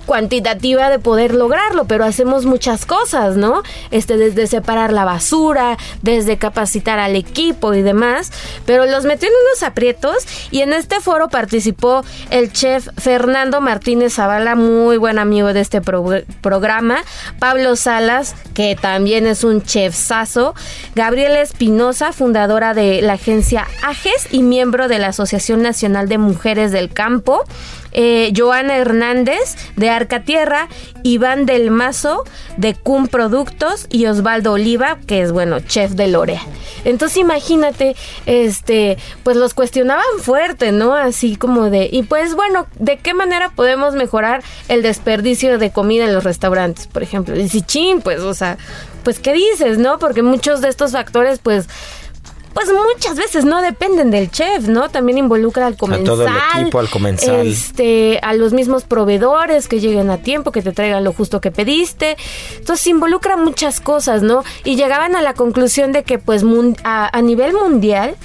[0.05, 3.63] cuantitativa de poder lograrlo, pero hacemos muchas cosas, ¿no?
[3.91, 8.31] Este, desde separar la basura, desde capacitar al equipo y demás,
[8.65, 10.15] pero los metió en unos aprietos
[10.51, 15.81] y en este foro participó el chef Fernando Martínez Zavala, muy buen amigo de este
[15.81, 16.97] pro- programa,
[17.39, 20.53] Pablo Salas, que también es un chef sazo,
[20.95, 26.71] Gabriela Espinosa, fundadora de la agencia AGES y miembro de la Asociación Nacional de Mujeres
[26.71, 27.43] del Campo,
[27.91, 30.67] eh, Joana Hernández de Arca Tierra,
[31.03, 32.23] Iván del Mazo
[32.57, 36.41] de Cum Productos y Osvaldo Oliva, que es bueno, chef de Lorea.
[36.85, 40.93] Entonces imagínate, este, pues los cuestionaban fuerte, ¿no?
[40.95, 46.05] Así como de, y pues bueno, ¿de qué manera podemos mejorar el desperdicio de comida
[46.05, 47.35] en los restaurantes, por ejemplo?
[47.35, 48.57] Y si chin, pues, o sea,
[49.03, 49.99] pues qué dices, ¿no?
[49.99, 51.67] Porque muchos de estos factores, pues,
[52.53, 54.89] pues muchas veces no dependen del chef, ¿no?
[54.89, 56.05] También involucra al comensal.
[56.05, 57.47] todo el equipo, al comensal.
[57.47, 61.51] Este, a los mismos proveedores que lleguen a tiempo, que te traigan lo justo que
[61.51, 62.17] pediste.
[62.57, 64.43] Entonces involucra muchas cosas, ¿no?
[64.63, 66.43] Y llegaban a la conclusión de que pues
[66.83, 68.15] a, a nivel mundial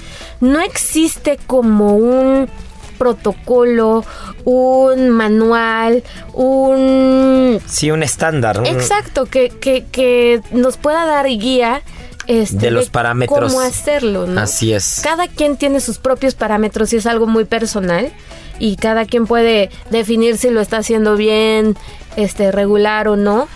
[0.41, 2.49] no existe como un
[2.97, 4.03] protocolo,
[4.43, 8.61] un manual, un Sí, un estándar.
[8.65, 11.81] Exacto, que, que, que nos pueda dar guía
[12.27, 13.53] este, De los parámetros.
[13.53, 14.41] Cómo hacerlo, ¿no?
[14.41, 15.01] Así es.
[15.03, 18.11] Cada quien tiene sus propios parámetros y es algo muy personal.
[18.59, 21.77] Y cada quien puede definir si lo está haciendo bien,
[22.15, 23.47] este, regular o no.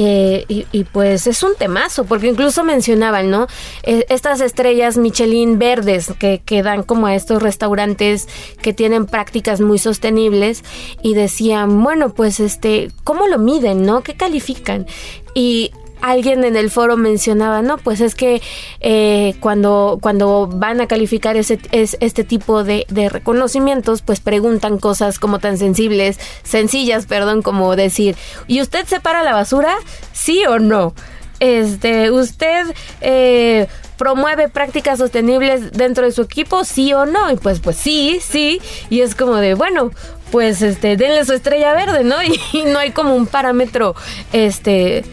[0.00, 3.48] Eh, y, y, pues es un temazo, porque incluso mencionaban, ¿no?
[3.82, 8.28] Eh, estas estrellas Michelin verdes que, que dan como a estos restaurantes
[8.62, 10.62] que tienen prácticas muy sostenibles
[11.02, 14.02] y decían, bueno, pues este, ¿cómo lo miden, no?
[14.02, 14.86] ¿Qué califican?
[15.34, 18.42] Y alguien en el foro mencionaba, no, pues es que
[18.80, 25.18] eh, cuando, cuando van a calificar ese, es, este tipo de, reconocimientos, pues preguntan cosas
[25.18, 29.76] como tan sensibles, sencillas, perdón, como decir, ¿y usted separa la basura?
[30.12, 30.94] ¿Sí o no?
[31.40, 32.66] Este, ¿usted
[33.00, 36.64] eh, promueve prácticas sostenibles dentro de su equipo?
[36.64, 37.30] ¿Sí o no?
[37.30, 38.60] Y pues, pues sí, sí.
[38.90, 39.90] Y es como de, bueno,
[40.30, 42.16] pues este, denle su estrella verde, ¿no?
[42.52, 43.94] Y, no hay como un parámetro,
[44.32, 45.04] este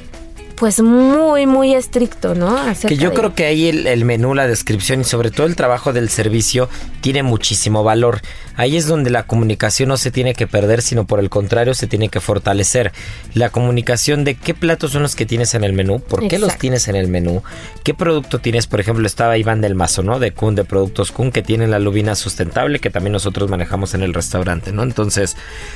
[0.56, 2.58] pues muy, muy estricto, ¿no?
[2.58, 5.48] Acerca que yo de- creo que ahí el, el menú, la descripción y sobre todo
[5.48, 6.70] el trabajo del servicio
[7.02, 8.22] tiene muchísimo valor.
[8.58, 11.88] Ahí es donde la comunicación no se tiene que perder, sino por el contrario se
[11.88, 12.94] tiene que fortalecer.
[13.34, 16.58] La comunicación de qué platos son los que tienes en el menú, por qué los
[16.58, 17.44] tienes en el menú,
[17.84, 20.20] qué producto tienes, por ejemplo, estaba Iván del Mazo, ¿no?
[20.20, 24.04] De Kun, de Productos Kun, que tienen la lubina sustentable que también nosotros manejamos en
[24.04, 24.84] el restaurante, ¿no?
[24.84, 25.36] Entonces,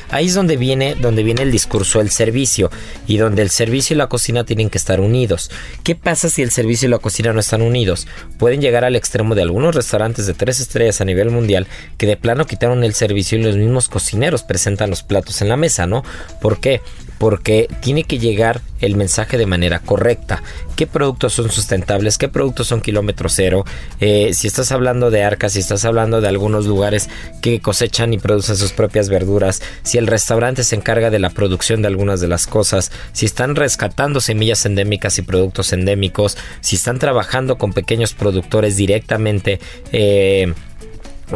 [0.10, 2.72] ahí es donde viene, donde viene el discurso del servicio
[3.08, 5.52] y donde el servicio y la cocina tienen que estar unidos.
[5.84, 8.08] ¿Qué pasa si el servicio y la cocina no están unidos?
[8.38, 12.18] Pueden llegar al extremo de algunos restaurantes de tres estrellas a nivel mundial que de
[12.18, 16.04] plano quitaron el servicio y los mismos cocineros presentan los platos en la mesa, ¿no?
[16.42, 16.82] ¿Por qué?
[17.20, 20.42] Porque tiene que llegar el mensaje de manera correcta.
[20.76, 22.18] ¿Qué productos son sustentables?
[22.18, 23.66] ¿Qué productos son kilómetro cero?
[24.00, 27.10] Eh, si estás hablando de arcas, si estás hablando de algunos lugares
[27.42, 31.82] que cosechan y producen sus propias verduras, si el restaurante se encarga de la producción
[31.82, 37.00] de algunas de las cosas, si están rescatando semillas endémicas y productos endémicos, si están
[37.00, 39.60] trabajando con pequeños productores directamente.
[39.92, 40.54] eh,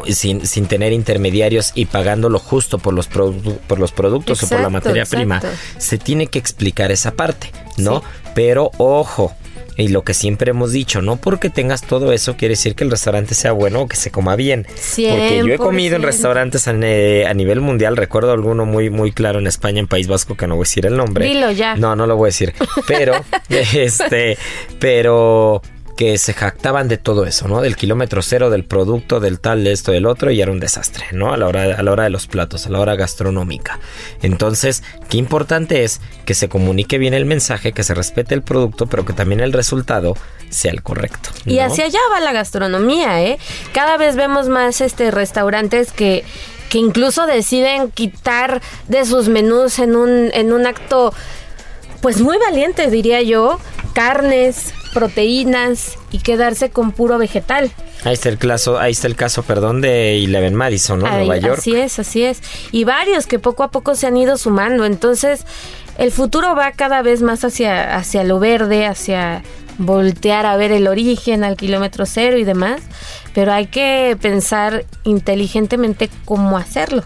[0.09, 4.59] sin, sin tener intermediarios y pagando lo justo por los, por los productos o por
[4.59, 5.41] la Exacto, materia prima,
[5.77, 8.03] se tiene que explicar esa parte, ¿no?
[8.35, 9.33] Pero ojo,
[9.75, 12.91] y lo que siempre hemos dicho, no porque tengas todo eso quiere decir que el
[12.91, 14.67] restaurante sea bueno o que se coma bien.
[14.67, 16.05] Porque yo he comido en 100%.
[16.05, 20.07] restaurantes a, ne- a nivel mundial, recuerdo alguno muy muy claro en España, en País
[20.07, 21.25] Vasco, que no voy a decir el nombre.
[21.25, 21.75] Dilo ya.
[21.75, 22.53] No, no lo voy a decir.
[22.87, 23.13] Pero,
[23.49, 24.37] este,
[24.79, 25.61] pero
[25.95, 27.61] que se jactaban de todo eso, ¿no?
[27.61, 31.05] Del kilómetro cero, del producto, del tal, de esto, del otro, y era un desastre,
[31.11, 31.33] ¿no?
[31.33, 33.79] A la hora, a la hora de los platos, a la hora gastronómica.
[34.21, 38.87] Entonces, qué importante es que se comunique bien el mensaje, que se respete el producto,
[38.87, 40.15] pero que también el resultado
[40.49, 41.29] sea el correcto.
[41.45, 43.37] Y hacia allá va la gastronomía, ¿eh?
[43.73, 46.23] Cada vez vemos más este restaurantes que,
[46.69, 51.13] que incluso deciden quitar de sus menús en un, en un acto,
[52.01, 53.59] pues muy valiente, diría yo,
[53.93, 57.71] carnes, proteínas y quedarse con puro vegetal.
[58.03, 61.07] Ahí está el caso, ahí está el caso, perdón, de Eleven Madison, ¿no?
[61.07, 61.59] Ahí- Nueva York.
[61.59, 62.41] Así es, así es.
[62.71, 64.85] Y varios que poco a poco se han ido sumando.
[64.85, 65.45] Entonces,
[65.97, 69.43] el futuro va cada vez más hacia, hacia lo verde, hacia
[69.77, 72.81] voltear a ver el origen al kilómetro cero y demás.
[73.33, 77.03] Pero hay que pensar inteligentemente cómo hacerlo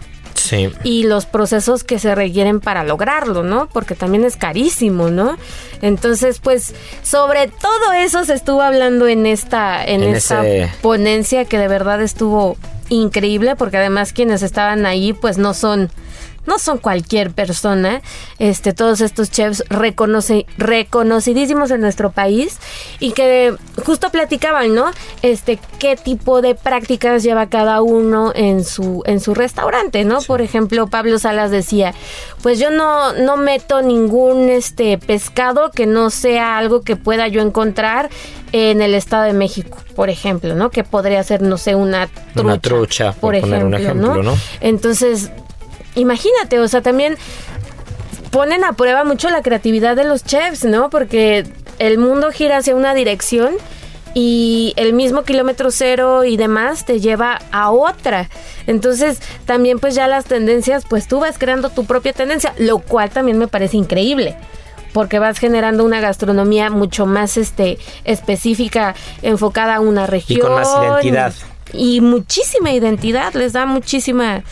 [0.48, 0.70] Sí.
[0.84, 3.68] y los procesos que se requieren para lograrlo, ¿no?
[3.72, 5.36] Porque también es carísimo, ¿no?
[5.82, 11.44] Entonces, pues, sobre todo eso se estuvo hablando en esta, en, En esta ese- ponencia
[11.44, 12.56] que de verdad estuvo
[12.88, 15.90] increíble, porque además quienes estaban ahí, pues no son
[16.48, 18.02] no son cualquier persona,
[18.38, 22.58] este, todos estos chefs reconoce, reconocidísimos en nuestro país
[22.98, 24.86] y que justo platicaban, ¿no?
[25.22, 30.20] Este, qué tipo de prácticas lleva cada uno en su, en su restaurante, ¿no?
[30.22, 31.94] Por ejemplo, Pablo Salas decía,
[32.42, 37.42] pues yo no, no meto ningún este pescado que no sea algo que pueda yo
[37.42, 38.08] encontrar
[38.52, 40.70] en el Estado de México, por ejemplo, ¿no?
[40.70, 42.40] Que podría ser, no sé, una trucha.
[42.40, 44.38] Una trucha, por por poner un ejemplo, ejemplo, ¿no?
[44.60, 45.30] Entonces,
[45.98, 47.16] imagínate, o sea, también
[48.30, 50.90] ponen a prueba mucho la creatividad de los chefs, ¿no?
[50.90, 51.46] Porque
[51.78, 53.54] el mundo gira hacia una dirección
[54.14, 58.28] y el mismo kilómetro cero y demás te lleva a otra.
[58.66, 63.10] Entonces, también pues ya las tendencias, pues tú vas creando tu propia tendencia, lo cual
[63.10, 64.36] también me parece increíble.
[64.92, 70.40] Porque vas generando una gastronomía mucho más este específica, enfocada a una región.
[70.40, 71.34] con más identidad.
[71.72, 74.42] Y muchísima identidad, les da muchísima,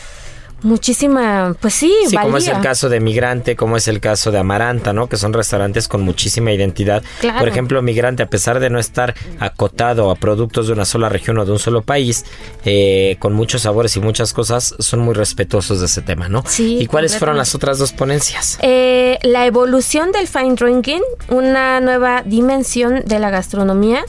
[0.66, 4.38] muchísima, pues sí, Sí, como es el caso de Migrante, como es el caso de
[4.38, 5.08] Amaranta, ¿no?
[5.08, 7.02] Que son restaurantes con muchísima identidad.
[7.20, 7.38] Claro.
[7.38, 11.38] Por ejemplo, Migrante, a pesar de no estar acotado a productos de una sola región
[11.38, 12.24] o de un solo país,
[12.64, 16.42] eh, con muchos sabores y muchas cosas, son muy respetuosos de ese tema, ¿no?
[16.46, 18.58] Sí, ¿Y cuáles fueron las otras dos ponencias?
[18.60, 24.04] Eh, la evolución del fine drinking, una nueva dimensión de la gastronomía.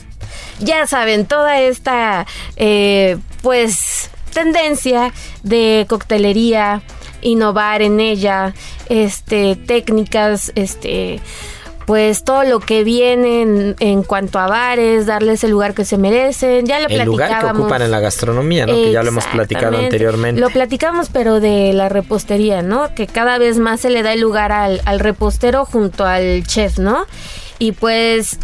[0.60, 5.12] Ya saben, toda esta, eh, pues, tendencia
[5.42, 6.82] de coctelería,
[7.20, 8.54] innovar en ella,
[8.88, 11.20] este, técnicas, este,
[11.88, 15.96] pues todo lo que viene en, en cuanto a bares, darles el lugar que se
[15.96, 16.66] merecen.
[16.66, 18.74] Ya lo El lugar que ocupan en la gastronomía, ¿no?
[18.74, 20.38] Que ya lo hemos platicado anteriormente.
[20.38, 22.94] Lo platicamos, pero de la repostería, ¿no?
[22.94, 26.78] Que cada vez más se le da el lugar al, al repostero junto al chef,
[26.78, 27.06] ¿no?
[27.58, 28.38] Y pues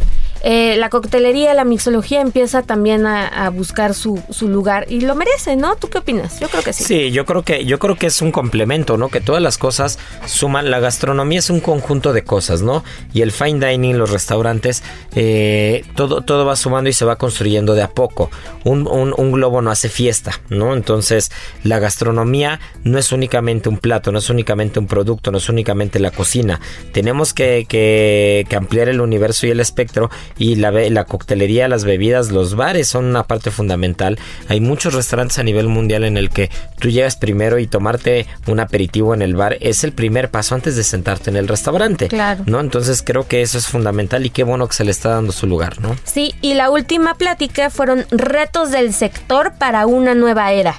[0.47, 5.57] eh, la coctelería, la mixología empieza también a, buscar su, su lugar y lo merece,
[5.57, 5.77] ¿no?
[5.77, 6.39] ¿Tú qué opinas?
[6.39, 6.85] Yo creo que sí.
[6.85, 9.09] Sí, yo creo que yo creo que es un complemento, ¿no?
[9.09, 10.71] Que todas las cosas suman.
[10.71, 12.85] La gastronomía es un conjunto de cosas, ¿no?
[13.15, 14.83] Y el fine dining, los restaurantes,
[15.15, 18.31] eh, todo todo va sumando y se va construyendo de a poco.
[18.65, 20.75] Un, un- un globo no hace fiesta, ¿no?
[20.75, 21.31] Entonces
[21.63, 25.99] la gastronomía no es únicamente un plato, no es únicamente un producto, no es únicamente
[26.01, 26.61] la cocina.
[26.93, 31.85] Tenemos que, que- que ampliar el universo y el espectro y la, la coctelería, las
[31.85, 34.19] bebidas, los bares son una parte fundamental.
[34.49, 38.61] Hay muchos restaurantes a nivel mundial en el que tú llegas primero y tomarte un
[38.61, 42.09] aperitivo en el bar es el primer paso antes de sentarte en el restaurante.
[42.09, 42.45] Claro.
[42.47, 42.61] ¿No?
[42.61, 45.47] Entonces creo que eso es fundamental y qué bueno que se le está dando su
[45.47, 45.97] lugar, ¿no?
[46.05, 50.77] Sí, y la última plática fueron retos del sector para una nueva era.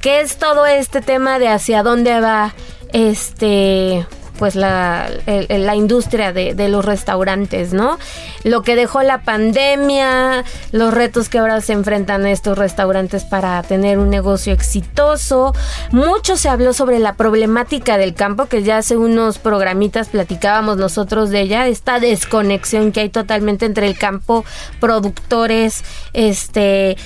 [0.00, 2.54] ¿Qué es todo este tema de hacia dónde va
[2.92, 4.06] este
[4.38, 7.98] pues la, la industria de, de los restaurantes, ¿no?
[8.44, 13.98] Lo que dejó la pandemia, los retos que ahora se enfrentan estos restaurantes para tener
[13.98, 15.54] un negocio exitoso.
[15.90, 21.30] Mucho se habló sobre la problemática del campo, que ya hace unos programitas platicábamos nosotros
[21.30, 24.44] de ella, esta desconexión que hay totalmente entre el campo,
[24.80, 25.82] productores,
[26.12, 26.96] este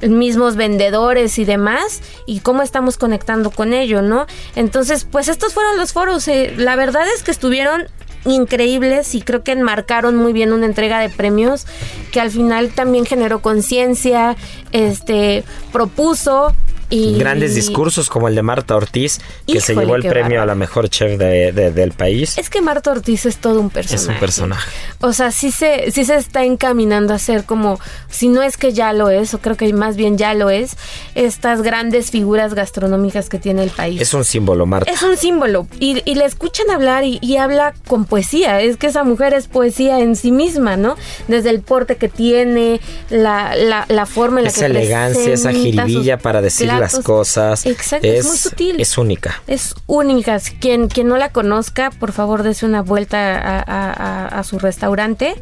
[0.00, 4.26] mismos vendedores y demás y cómo estamos conectando con ello, ¿no?
[4.54, 6.28] Entonces, pues estos fueron los foros.
[6.28, 7.86] eh, la verdad es que estuvieron
[8.24, 11.66] increíbles y creo que enmarcaron muy bien una entrega de premios
[12.12, 14.36] que al final también generó conciencia,
[14.72, 16.54] este propuso
[16.90, 20.54] y Grandes discursos como el de Marta Ortiz, que se llevó el premio a la
[20.54, 22.38] mejor chef de- de- del país.
[22.38, 24.02] Es que Marta Ortiz es todo un personaje.
[24.04, 24.70] Es un personaje.
[25.00, 27.78] O sea, sí se, sí se está encaminando a ser como,
[28.08, 30.76] si no es que ya lo es, o creo que más bien ya lo es,
[31.14, 34.00] estas grandes figuras gastronómicas que tiene el país.
[34.00, 34.90] Es un símbolo, Marta.
[34.90, 38.60] Es un símbolo y, y le escuchan hablar y, y habla con poesía.
[38.60, 40.96] Es que esa mujer es poesía en sí misma, ¿no?
[41.28, 42.80] Desde el porte que tiene,
[43.10, 46.98] la, la, la forma en la esa que elegancia, esa jiribilla sus para decir las
[47.00, 47.66] cosas.
[47.66, 48.80] Exacto, es, muy sutil.
[48.80, 49.42] Es única.
[49.46, 50.38] Es única.
[50.60, 54.58] Quien, quien no la conozca, por favor, dése una vuelta a, a- a- a su
[54.58, 55.34] restaurante.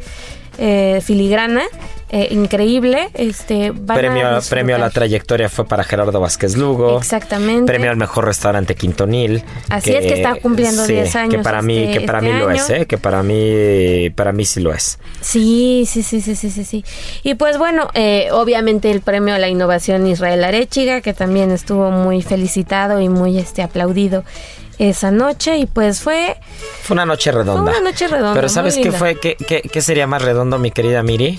[0.58, 1.62] Eh, filigrana.
[2.08, 3.08] eh, increíble.
[3.14, 6.98] Este, van a Premio, premio a la trayectoria fue para Gerardo Vázquez Lugo.
[6.98, 7.64] Exactamente.
[7.66, 9.42] Premio al mejor restaurante Quintonil.
[9.68, 12.32] Así es, que está cumpliendo sí, 10 años Que para mí, este- que para este
[12.32, 12.86] mí lo es, ¿eh?
[12.86, 15.00] Que para mí, para mí sí lo es.
[15.20, 16.84] Sí, sí, sí, sí, sí, sí, sí.
[17.24, 21.90] Y pues bueno, eh, obviamente el premio a la innovación Israel Arechiga, que también estuvo
[21.90, 24.22] muy felicitado y muy este aplaudido
[24.78, 25.56] esa noche.
[25.58, 26.36] Y pues fue
[26.82, 27.70] Fue una noche redonda.
[27.70, 29.18] Fue una noche redonda, Pero ¿sabes qué fue?
[29.18, 31.38] ¿Qué, qué, qué sería más redondo, mi querida Miri?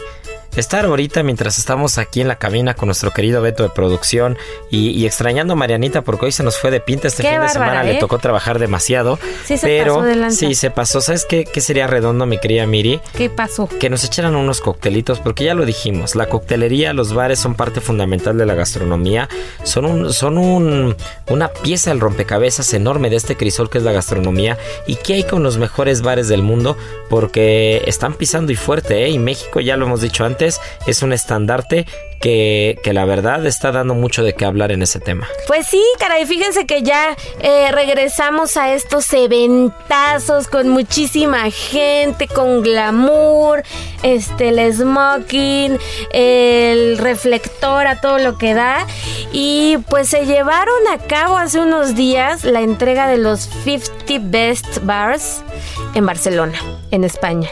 [0.57, 4.39] Estar ahorita mientras estamos aquí en la cabina con nuestro querido Beto de producción
[4.71, 7.41] y, y extrañando a Marianita porque hoy se nos fue de pinta este Qué fin
[7.41, 7.93] de semana, ¿eh?
[7.93, 9.19] le tocó trabajar demasiado.
[9.45, 10.99] Sí se pero pasó de sí se pasó.
[10.99, 12.99] ¿Sabes qué, qué sería redondo, mi querida Miri?
[13.15, 13.69] ¿Qué pasó?
[13.79, 17.79] que nos echaran unos coctelitos, porque ya lo dijimos, la coctelería, los bares son parte
[17.79, 19.29] fundamental de la gastronomía,
[19.61, 20.95] son, un, son un,
[21.27, 24.57] una pieza del rompecabezas enorme de este crisol que es la gastronomía.
[24.87, 26.75] ¿Y qué hay con los mejores bares del mundo?
[27.11, 29.09] Porque están pisando y fuerte, ¿eh?
[29.09, 30.46] Y México, ya lo hemos dicho antes,
[30.85, 31.85] es un estandarte
[32.19, 35.27] que, la verdad está dando mucho de qué hablar en ese tema.
[35.45, 42.61] Pues sí, caray, fíjense que ya eh, regresamos a estos eventazos con muchísima gente, con
[42.63, 43.63] glamour,
[44.03, 45.77] este, el smoking,
[46.11, 48.87] el reflector a todo lo que da.
[49.31, 54.79] Y pues se llevaron a cabo hace unos días la entrega de los 50 Best
[54.83, 55.43] Bars
[55.93, 56.59] en Barcelona,
[56.91, 57.49] en España.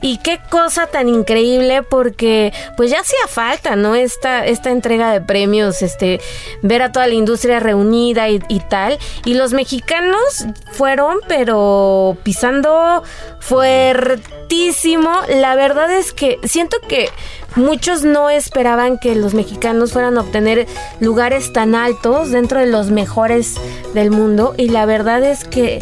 [0.00, 3.94] Y qué cosa tan increíble porque pues ya hacía falta, ¿no?
[4.08, 6.18] Esta, esta entrega de premios, este,
[6.62, 8.98] ver a toda la industria reunida y, y tal.
[9.26, 13.02] Y los mexicanos fueron, pero pisando
[13.40, 15.10] fuertísimo.
[15.28, 17.10] La verdad es que siento que
[17.54, 20.66] muchos no esperaban que los mexicanos fueran a obtener
[21.00, 23.56] lugares tan altos dentro de los mejores
[23.92, 24.54] del mundo.
[24.56, 25.80] Y la verdad es que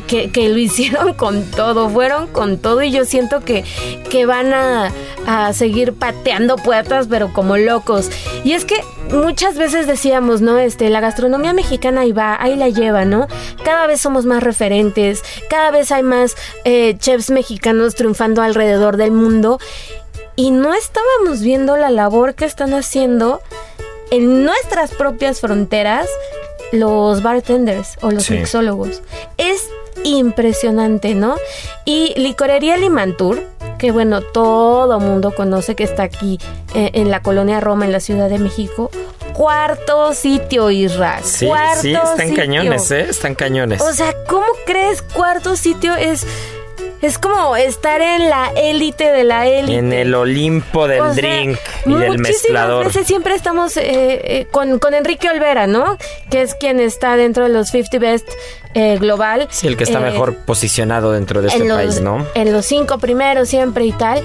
[0.00, 3.64] que, que- lo hicieron con todo, fueron con todo y yo siento que,
[4.10, 4.90] que van a,
[5.26, 8.10] a seguir pateando puertas, pero como locos.
[8.44, 8.82] Y es que
[9.12, 10.58] muchas veces decíamos, ¿no?
[10.58, 13.28] Este, la gastronomía mexicana ahí va, ahí la lleva, ¿no?
[13.64, 16.34] Cada vez somos más referentes, cada vez hay más
[16.64, 19.58] eh, chefs mexicanos triunfando alrededor del mundo.
[20.34, 23.40] Y no estábamos viendo la labor que están haciendo
[24.10, 26.06] en nuestras propias fronteras
[26.72, 28.34] los bartenders o los Sí.
[28.34, 29.02] mixólogos.
[29.38, 29.68] Es
[30.04, 31.36] impresionante, ¿no?
[31.84, 33.42] Y Licorería Limantur,
[33.78, 36.38] que bueno, todo mundo conoce que está aquí
[36.74, 38.90] eh, en la colonia Roma, en la Ciudad de México.
[39.34, 41.20] Cuarto sitio, Isra.
[41.22, 42.36] Sí, cuarto sí, están sitio.
[42.36, 43.06] cañones, ¿eh?
[43.10, 43.82] Están cañones.
[43.82, 45.94] O sea, ¿cómo crees cuarto sitio?
[45.94, 46.26] Es,
[47.02, 49.78] es como estar en la élite de la élite.
[49.78, 52.86] en el Olimpo del O sea, drink y del muchísimas mezclador.
[52.86, 55.98] veces siempre estamos eh, eh, con, con Enrique Olvera, ¿no?
[56.30, 58.28] Que es quien está dentro de los 50 Best
[58.74, 59.46] eh, global.
[59.50, 62.26] Sí, el que está Eh, mejor posicionado dentro de este los, país, ¿no?
[62.34, 64.22] En los cinco primeros siempre y tal.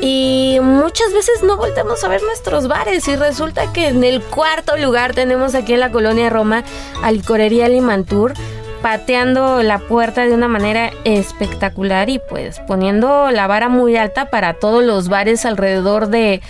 [0.00, 4.76] Y muchas veces no volteamos a ver nuestros bares y resulta que en el cuarto
[4.76, 6.62] lugar tenemos aquí en la colonia Roma
[7.02, 8.34] a Licorería Limantur
[8.82, 14.54] pateando la puerta de una manera espectacular y pues poniendo la vara muy alta para
[14.54, 16.40] todos los bares alrededor de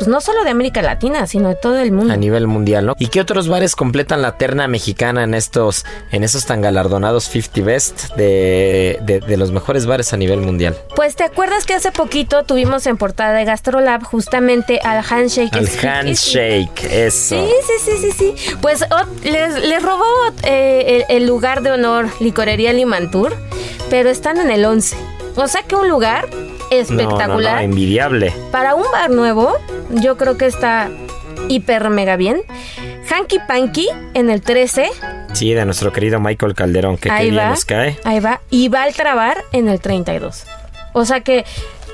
[0.00, 2.14] pues no solo de América Latina, sino de todo el mundo.
[2.14, 2.94] A nivel mundial, ¿no?
[2.98, 7.60] ¿Y qué otros bares completan la terna mexicana en estos, en esos tan galardonados 50
[7.66, 10.74] Best de, de- de los mejores bares a nivel mundial?
[10.96, 15.52] Pues te acuerdas que hace poquito tuvimos en portada de Gastrolab justamente al handshake.
[15.54, 17.46] Al handshake, eso.
[17.46, 18.56] Sí, sí, sí, sí, sí.
[18.62, 20.04] Pues ot- les, les robó
[20.44, 23.36] eh, el, el lugar de honor Licorería Limantur,
[23.90, 24.96] pero están en el 11.
[25.36, 26.26] O sea que un lugar
[26.70, 27.28] espectacular.
[27.28, 28.32] No, no, no, envidiable.
[28.50, 29.52] Para un bar nuevo,
[29.90, 30.88] yo creo que está
[31.48, 32.42] hiper mega bien.
[33.08, 34.88] Hanky Panky en el 13.
[35.32, 37.50] Sí, de nuestro querido Michael Calderón, que qué ahí bien va.
[37.50, 37.98] nos cae.
[38.04, 38.40] Ahí va.
[38.50, 40.44] Y va al trabar en el 32.
[40.92, 41.44] O sea que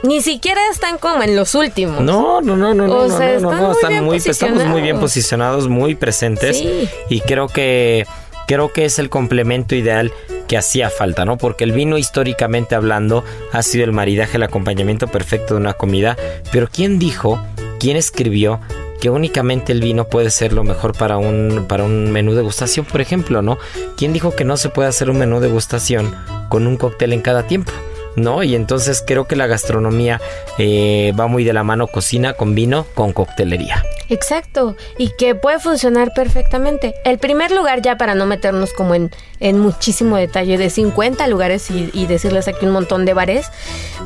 [0.02, 2.00] ni siquiera están como en los últimos.
[2.00, 4.82] No, no, no, no, no, no, no, están no, muy están bien muy, estamos muy
[4.82, 5.64] bien posicionados.
[5.64, 6.88] posicionados, muy presentes Sí.
[7.08, 8.06] y creo que
[8.46, 10.12] creo que es el complemento ideal
[10.48, 11.38] que hacía falta, ¿no?
[11.38, 16.16] Porque el vino históricamente hablando ha sido el maridaje, el acompañamiento perfecto de una comida,
[16.52, 17.40] pero ¿quién dijo,
[17.80, 18.60] quién escribió
[19.00, 23.00] que únicamente el vino puede ser lo mejor para un para un menú degustación, por
[23.00, 23.58] ejemplo, ¿no?
[23.96, 26.14] ¿Quién dijo que no se puede hacer un menú degustación
[26.48, 27.72] con un cóctel en cada tiempo?
[28.16, 28.42] ¿No?
[28.42, 30.20] Y entonces creo que la gastronomía
[30.58, 33.84] eh, va muy de la mano cocina con vino, con coctelería.
[34.08, 36.94] Exacto, y que puede funcionar perfectamente.
[37.04, 39.10] El primer lugar, ya para no meternos como en,
[39.40, 43.46] en muchísimo detalle, de 50 lugares y, y decirles aquí un montón de bares,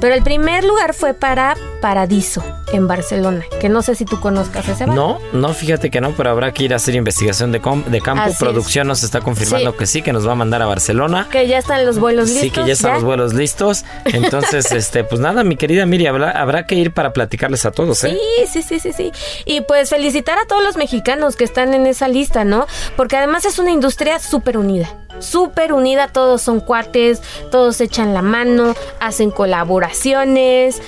[0.01, 2.43] pero el primer lugar fue para Paradiso.
[2.73, 4.95] en Barcelona, que no sé si tú conozcas ese bar.
[4.95, 8.23] No, no, fíjate que no, pero habrá que ir a hacer investigación de, de campo.
[8.23, 8.39] Así es.
[8.39, 9.77] Producción nos está confirmando Sí.
[9.79, 11.27] que sí, que nos va a mandar a Barcelona.
[11.31, 12.43] Que ya están los vuelos listos.
[12.45, 13.85] Sí, que ya están los vuelos listos.
[14.07, 18.05] Entonces, este, pues nada, mi querida Miri, habrá, habrá que ir para platicarles a todos,
[18.05, 18.17] ¿eh?
[18.45, 19.13] Sí, sí, sí, sí, sí.
[19.45, 22.67] Y pues felicitar a todos los mexicanos que están en esa lista, ¿no?
[22.97, 24.95] Porque además es una industria súper unida.
[25.19, 27.21] Súper unida, todos son cuates,
[27.51, 30.81] todos echan la mano, hacen colaboraciones.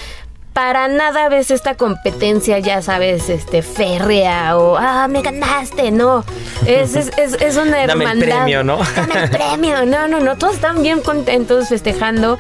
[0.52, 6.24] Para nada ves esta competencia, ya sabes, este, férrea o, ah, me ganaste, no.
[6.66, 8.26] Es, es, es, es una Dame el hermandad.
[8.26, 8.78] premio, ¿no?
[8.94, 12.38] Dame el premio, no, no, no, todos están bien contentos festejando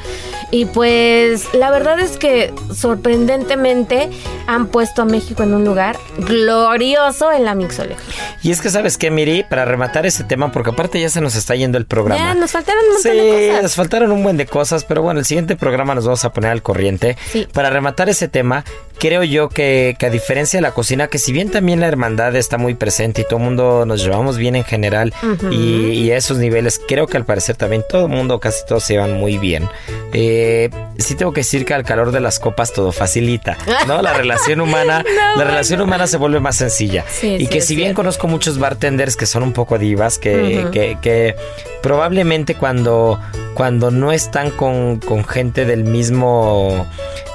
[0.50, 4.10] y pues la verdad es que sorprendentemente
[4.46, 7.96] han puesto a México en un lugar glorioso en la mixología.
[8.42, 9.44] Y es que, ¿sabes qué, Miri?
[9.44, 12.22] Para rematar ese tema, porque aparte ya se nos está yendo el programa.
[12.22, 13.62] Ya, nos faltaron un montón Sí, de cosas.
[13.62, 16.50] nos faltaron un buen de cosas, pero bueno, el siguiente programa nos vamos a poner
[16.50, 17.16] al corriente.
[17.30, 17.46] Sí.
[17.52, 18.64] Para rematar ese tema,
[18.98, 22.36] creo yo que, que a diferencia de la cocina, que si bien también la hermandad
[22.36, 25.12] está muy presente y todo el mundo nos llevamos bien en general
[25.50, 28.84] y, y a esos niveles, creo que al parecer también todo el mundo, casi todos
[28.84, 29.68] se llevan muy bien.
[30.12, 34.02] Eh, sí tengo que decir que al calor de las copas todo facilita, ¿no?
[34.02, 35.04] La relación humana,
[35.36, 37.04] la relación humana se vuelve más sencilla.
[37.10, 38.02] Sí, y sí, que si bien cierto.
[38.02, 41.34] conozco muchos bartenders que son un poco divas, que, que, que
[41.82, 43.20] probablemente cuando,
[43.54, 46.86] cuando no están con, con gente del mismo,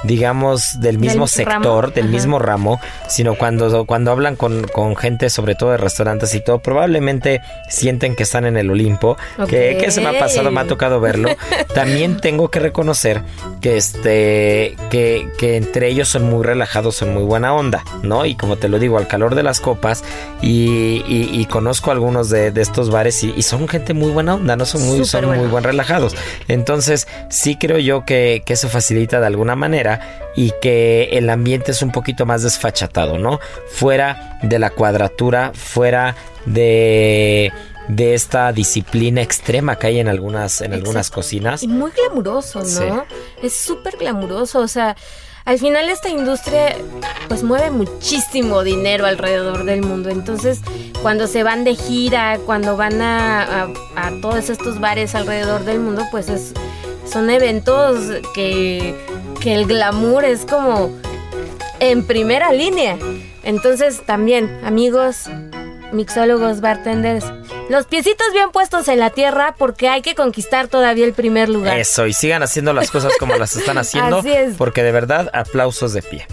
[0.04, 2.12] digamos, del mismo sector, del Ajá.
[2.12, 6.58] mismo ramo, sino cuando, cuando hablan con, con gente, sobre todo de restaurantes y todo,
[6.60, 9.16] probablemente sienten que están en el Olimpo,
[9.48, 9.80] que, Ok.
[9.84, 11.28] que se me ha pasado, me ha tocado verlo.
[11.74, 13.22] También tengo que reconocer
[13.60, 18.24] que este que, que entre ellos son muy relajados, son muy buena onda, ¿no?
[18.24, 20.04] Y como te lo digo, al calor de las copas,
[20.42, 24.34] y, y- y conozco algunos de, de estos bares y, y son gente muy buena
[24.34, 26.14] onda, no son muy, Súper son muy buen relajados.
[26.48, 30.00] Entonces, sí creo yo que, que eso facilita de alguna manera
[30.36, 33.40] y que el ambiente es un poquito más desfachatado, ¿no?
[33.70, 36.14] Fuera de la cuadratura, fuera
[36.46, 37.52] de
[37.88, 41.62] de esta disciplina extrema que hay en algunas en algunas cocinas.
[41.62, 42.66] Y muy glamuroso, ¿no?
[42.66, 42.84] Sí.
[43.42, 44.94] Es súper glamuroso, o sea,
[45.46, 46.76] al final esta industria
[47.28, 50.10] pues mueve muchísimo dinero alrededor del mundo.
[50.10, 50.60] Entonces,
[51.00, 55.80] cuando se van de gira, cuando van a, a- a todos estos bares alrededor del
[55.80, 56.52] mundo, pues es,
[57.10, 57.96] son eventos
[58.34, 58.94] que,
[59.40, 60.90] que el glamour es como
[61.80, 62.98] en primera línea.
[63.42, 65.24] Entonces, también, amigos,
[65.92, 67.24] mixólogos, bartenders,
[67.68, 71.78] los piecitos bien puestos en la tierra porque hay que conquistar todavía el primer lugar.
[71.78, 74.54] Eso, y sigan haciendo las cosas como las están haciendo, Así es.
[74.56, 76.26] porque de verdad, aplausos de pie.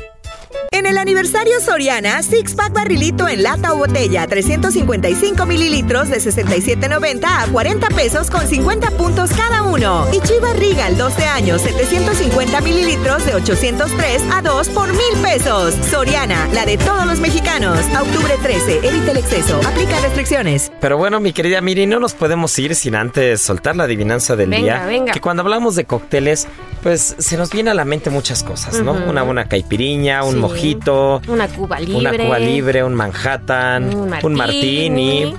[0.71, 7.23] En el aniversario Soriana, Six Pack Barrilito en lata o botella, 355 mililitros de 67.90
[7.25, 10.05] a 40 pesos con 50 puntos cada uno.
[10.11, 15.73] Y Chivas Regal, 12 años, 750 mililitros de 803 a 2 por mil pesos.
[15.89, 17.79] Soriana, la de todos los mexicanos.
[17.95, 19.59] A octubre 13, evita el exceso.
[19.65, 20.71] Aplica restricciones.
[20.81, 24.49] Pero bueno, mi querida Miri, no nos podemos ir sin antes soltar la adivinanza del
[24.49, 24.85] Venga, día.
[24.85, 25.13] venga.
[25.13, 26.47] Que cuando hablamos de cócteles,
[26.83, 28.91] pues se nos viene a la mente muchas cosas, ¿no?
[28.91, 30.41] Una buena caipiriña, un Sí.
[30.49, 31.95] Mojito, Una Cuba libre.
[31.97, 35.33] una Cuba libre, un Manhattan, Un un martini.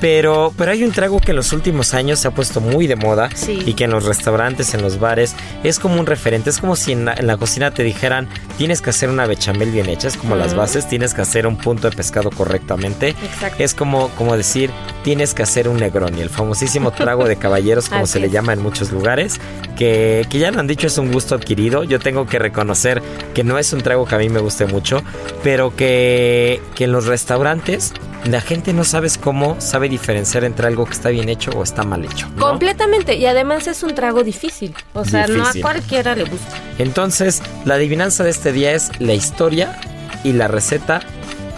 [0.00, 2.96] Pero, pero hay un trago que en los últimos años se ha puesto muy de
[2.96, 3.58] moda Sí.
[3.66, 6.48] y que en los restaurantes, en los bares, es como un referente.
[6.50, 9.70] Es como si en la, en la cocina te dijeran, tienes que hacer una bechamel
[9.70, 13.10] bien hecha, es como las bases, tienes que hacer un punto de pescado correctamente.
[13.10, 13.62] Exacto.
[13.62, 14.70] Es como, como decir,
[15.04, 18.62] tienes que hacer un Negroni, el famosísimo trago de caballeros, como se le llama en
[18.62, 19.38] muchos lugares,
[19.76, 21.84] que, que ya lo han dicho, es un gusto adquirido.
[21.84, 23.02] Yo tengo que reconocer
[23.34, 25.02] que no es un trago que a mí me guste mucho,
[25.42, 27.92] pero que, que en los restaurantes
[28.24, 31.82] la gente no sabes cómo sabe diferenciar entre algo que está bien hecho o está
[31.84, 32.28] mal hecho.
[32.36, 32.46] ¿no?
[32.48, 33.16] Completamente.
[33.16, 34.74] Y además es un trago difícil.
[34.92, 36.56] O sea, no a cualquiera le gusta.
[36.78, 39.78] Entonces, la adivinanza de este día es la historia
[40.24, 41.00] y la receta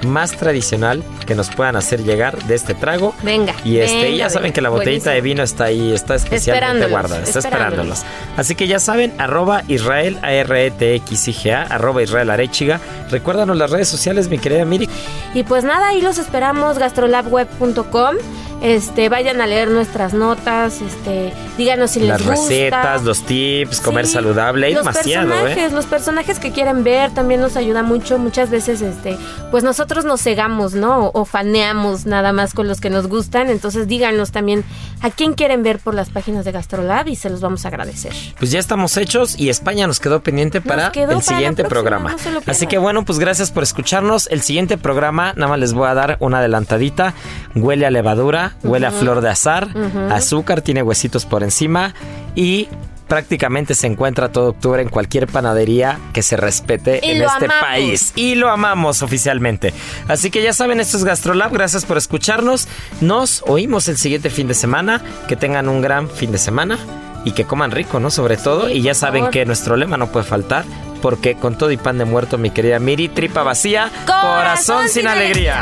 [0.07, 3.15] más tradicional que nos puedan hacer llegar de este trago.
[3.23, 3.55] Venga.
[3.65, 7.23] Y este, venga, ya saben que la botellita de vino está ahí, está especialmente guardada,
[7.23, 7.99] está esperándolos.
[7.99, 8.39] esperándolos.
[8.39, 12.81] Así que ya saben, arroba Israel, A-R-E-T-X-I-G-A, arroba Israel Arechiga.
[13.11, 14.89] Recuérdanos las redes sociales, mi querida Miri.
[15.35, 18.17] Y pues nada, ahí los esperamos, gastrolabweb.com.
[18.63, 22.49] Este, vayan a leer nuestras notas, este, díganos si les Las gusta.
[22.49, 25.31] recetas, los tips, comer Sí, saludable, hay los demasiado, ¿eh?
[25.33, 28.19] personajes, los personajes que quieren ver también nos ayuda mucho.
[28.19, 29.19] Muchas veces, este,
[29.51, 31.11] pues nosotros nos cegamos, ¿no?
[31.13, 33.51] O, faneamos nada más con los que nos gustan.
[33.51, 34.65] Entonces díganos también
[35.01, 38.13] a quién quieren ver por las páginas de Gastrolab y se los vamos a agradecer.
[38.39, 42.09] Pues ya estamos hechos y España nos quedó pendiente para quedó el para siguiente próxima,
[42.09, 42.17] programa.
[42.33, 44.29] no Así que bueno, pues gracias por escucharnos.
[44.29, 47.15] El siguiente programa, nada más les voy a dar una adelantadita.
[47.55, 49.69] Huele a levadura, huele a flor de azar,
[50.11, 51.95] azúcar, tiene huesitos por encima
[52.35, 52.69] y
[53.13, 57.61] prácticamente se encuentra todo octubre en cualquier panadería que se respete Y en este amamos.
[57.63, 58.13] país.
[58.17, 59.75] Y lo amamos oficialmente.
[60.09, 61.53] Así que ya saben, esto es GastroLab.
[61.53, 62.69] Gracias por escucharnos.
[63.03, 65.03] Nos oímos el siguiente fin de semana.
[65.29, 66.79] Que tengan un gran fin de semana.
[67.27, 68.11] Y que coman rico, ¿no?
[68.11, 68.69] Sobre todo.
[68.69, 69.31] Sí, y ya saben favor.
[69.31, 70.65] que nuestro lema no puede faltar.
[71.03, 75.61] Porque con todo y pan de muerto, mi querida Miri, tripa vacía, Corazón sin alegría.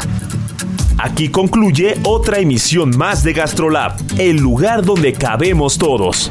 [0.99, 6.31] Aquí concluye otra emisión más de GastroLab, el lugar donde cabemos todos.